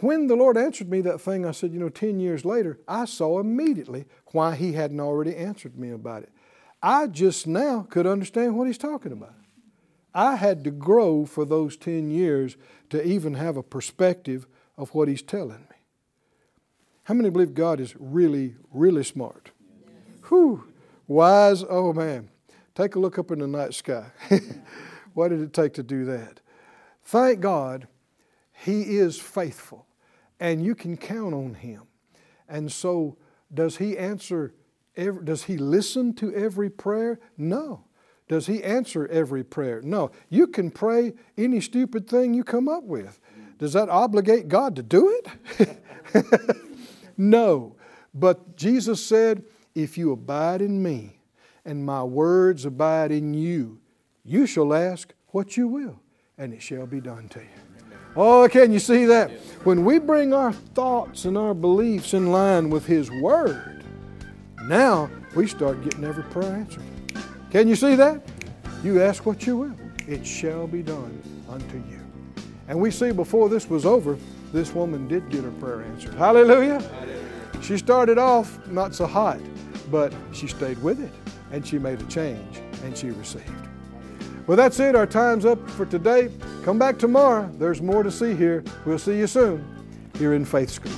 when 0.00 0.26
the 0.26 0.36
Lord 0.36 0.58
answered 0.58 0.90
me 0.90 1.00
that 1.02 1.20
thing, 1.20 1.46
I 1.46 1.52
said, 1.52 1.72
you 1.72 1.80
know, 1.80 1.88
10 1.88 2.20
years 2.20 2.44
later, 2.44 2.78
I 2.86 3.06
saw 3.06 3.40
immediately 3.40 4.04
why 4.26 4.54
He 4.54 4.72
hadn't 4.72 5.00
already 5.00 5.34
answered 5.34 5.78
me 5.78 5.90
about 5.90 6.22
it. 6.22 6.30
I 6.82 7.06
just 7.06 7.46
now 7.46 7.86
could 7.88 8.06
understand 8.06 8.56
what 8.56 8.66
He's 8.66 8.76
talking 8.76 9.12
about. 9.12 9.34
I 10.14 10.36
had 10.36 10.64
to 10.64 10.70
grow 10.70 11.24
for 11.24 11.46
those 11.46 11.78
10 11.78 12.10
years 12.10 12.56
to 12.90 13.02
even 13.06 13.34
have 13.34 13.56
a 13.56 13.62
perspective 13.62 14.46
of 14.76 14.94
what 14.94 15.08
He's 15.08 15.22
telling 15.22 15.60
me. 15.70 15.76
How 17.04 17.14
many 17.14 17.30
believe 17.30 17.54
God 17.54 17.80
is 17.80 17.94
really, 17.98 18.56
really 18.72 19.04
smart? 19.04 19.50
Whew, 20.28 20.64
wise, 21.06 21.64
oh 21.66 21.94
man. 21.94 22.28
Take 22.74 22.96
a 22.96 22.98
look 22.98 23.18
up 23.18 23.30
in 23.30 23.38
the 23.38 23.46
night 23.46 23.72
sky. 23.72 24.08
what 25.14 25.28
did 25.28 25.40
it 25.40 25.54
take 25.54 25.72
to 25.74 25.82
do 25.82 26.04
that? 26.04 26.40
Thank 27.02 27.40
God 27.40 27.88
He 28.52 28.98
is 28.98 29.18
faithful 29.18 29.85
and 30.40 30.64
you 30.64 30.74
can 30.74 30.96
count 30.96 31.34
on 31.34 31.54
Him. 31.54 31.82
And 32.48 32.70
so, 32.70 33.16
does 33.52 33.76
He 33.78 33.96
answer, 33.96 34.54
every, 34.96 35.24
does 35.24 35.44
He 35.44 35.56
listen 35.56 36.14
to 36.14 36.32
every 36.34 36.70
prayer? 36.70 37.18
No. 37.36 37.84
Does 38.28 38.46
He 38.46 38.62
answer 38.62 39.06
every 39.08 39.44
prayer? 39.44 39.80
No. 39.82 40.10
You 40.28 40.46
can 40.46 40.70
pray 40.70 41.14
any 41.36 41.60
stupid 41.60 42.08
thing 42.08 42.34
you 42.34 42.44
come 42.44 42.68
up 42.68 42.84
with. 42.84 43.20
Does 43.58 43.72
that 43.72 43.88
obligate 43.88 44.48
God 44.48 44.76
to 44.76 44.82
do 44.82 45.20
it? 45.58 45.78
no. 47.16 47.76
But 48.12 48.56
Jesus 48.56 49.04
said, 49.04 49.44
If 49.74 49.96
you 49.96 50.12
abide 50.12 50.60
in 50.60 50.82
me 50.82 51.20
and 51.64 51.84
my 51.84 52.02
words 52.02 52.64
abide 52.64 53.12
in 53.12 53.34
you, 53.34 53.80
you 54.24 54.46
shall 54.46 54.74
ask 54.74 55.14
what 55.28 55.56
you 55.56 55.68
will 55.68 56.00
and 56.38 56.52
it 56.52 56.62
shall 56.62 56.86
be 56.86 57.00
done 57.00 57.28
to 57.30 57.40
you. 57.40 57.65
Oh, 58.16 58.48
can 58.48 58.72
you 58.72 58.78
see 58.78 59.04
that? 59.04 59.30
When 59.64 59.84
we 59.84 59.98
bring 59.98 60.32
our 60.32 60.52
thoughts 60.52 61.26
and 61.26 61.36
our 61.36 61.52
beliefs 61.52 62.14
in 62.14 62.32
line 62.32 62.70
with 62.70 62.86
His 62.86 63.10
Word, 63.10 63.84
now 64.64 65.10
we 65.34 65.46
start 65.46 65.82
getting 65.84 66.04
every 66.04 66.24
prayer 66.24 66.52
answered. 66.52 66.82
Can 67.50 67.68
you 67.68 67.76
see 67.76 67.94
that? 67.96 68.22
You 68.82 69.02
ask 69.02 69.26
what 69.26 69.46
you 69.46 69.56
will, 69.56 69.76
it 70.06 70.26
shall 70.26 70.66
be 70.66 70.82
done 70.82 71.20
unto 71.48 71.76
you. 71.76 72.00
And 72.68 72.80
we 72.80 72.90
see 72.90 73.12
before 73.12 73.48
this 73.48 73.68
was 73.68 73.84
over, 73.84 74.16
this 74.52 74.72
woman 74.72 75.08
did 75.08 75.28
get 75.28 75.44
her 75.44 75.50
prayer 75.52 75.82
answered. 75.82 76.14
Hallelujah. 76.14 76.82
She 77.60 77.76
started 77.76 78.16
off 78.16 78.66
not 78.68 78.94
so 78.94 79.06
hot, 79.06 79.40
but 79.90 80.12
she 80.32 80.46
stayed 80.46 80.82
with 80.82 81.00
it 81.00 81.12
and 81.52 81.66
she 81.66 81.78
made 81.78 82.00
a 82.00 82.04
change 82.04 82.58
and 82.82 82.96
she 82.96 83.10
received. 83.10 83.65
Well, 84.46 84.56
that's 84.56 84.78
it. 84.78 84.94
Our 84.94 85.06
time's 85.06 85.44
up 85.44 85.68
for 85.70 85.86
today. 85.86 86.30
Come 86.62 86.78
back 86.78 86.98
tomorrow. 86.98 87.50
There's 87.58 87.82
more 87.82 88.04
to 88.04 88.12
see 88.12 88.34
here. 88.34 88.62
We'll 88.84 88.98
see 88.98 89.18
you 89.18 89.26
soon 89.26 89.64
here 90.18 90.34
in 90.34 90.44
Faith 90.44 90.70
School. 90.70 90.92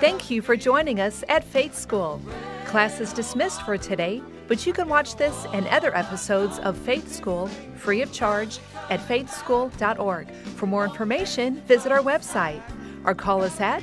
Thank 0.00 0.30
you 0.30 0.40
for 0.40 0.56
joining 0.56 1.00
us 1.00 1.24
at 1.28 1.44
Faith 1.44 1.74
School. 1.74 2.22
Class 2.64 3.00
is 3.00 3.12
dismissed 3.12 3.62
for 3.62 3.76
today, 3.76 4.22
but 4.46 4.66
you 4.66 4.72
can 4.72 4.88
watch 4.88 5.16
this 5.16 5.46
and 5.52 5.66
other 5.68 5.94
episodes 5.94 6.58
of 6.60 6.76
Faith 6.78 7.12
School 7.12 7.48
free 7.76 8.00
of 8.00 8.12
charge 8.12 8.60
at 8.88 9.00
faithschool.org. 9.00 10.30
For 10.30 10.66
more 10.66 10.84
information, 10.84 11.60
visit 11.62 11.92
our 11.92 12.00
website 12.00 12.62
or 13.04 13.14
call 13.14 13.42
us 13.42 13.60
at 13.60 13.82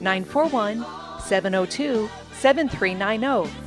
941 0.00 0.84
702 1.20 2.08
7390 2.32 3.61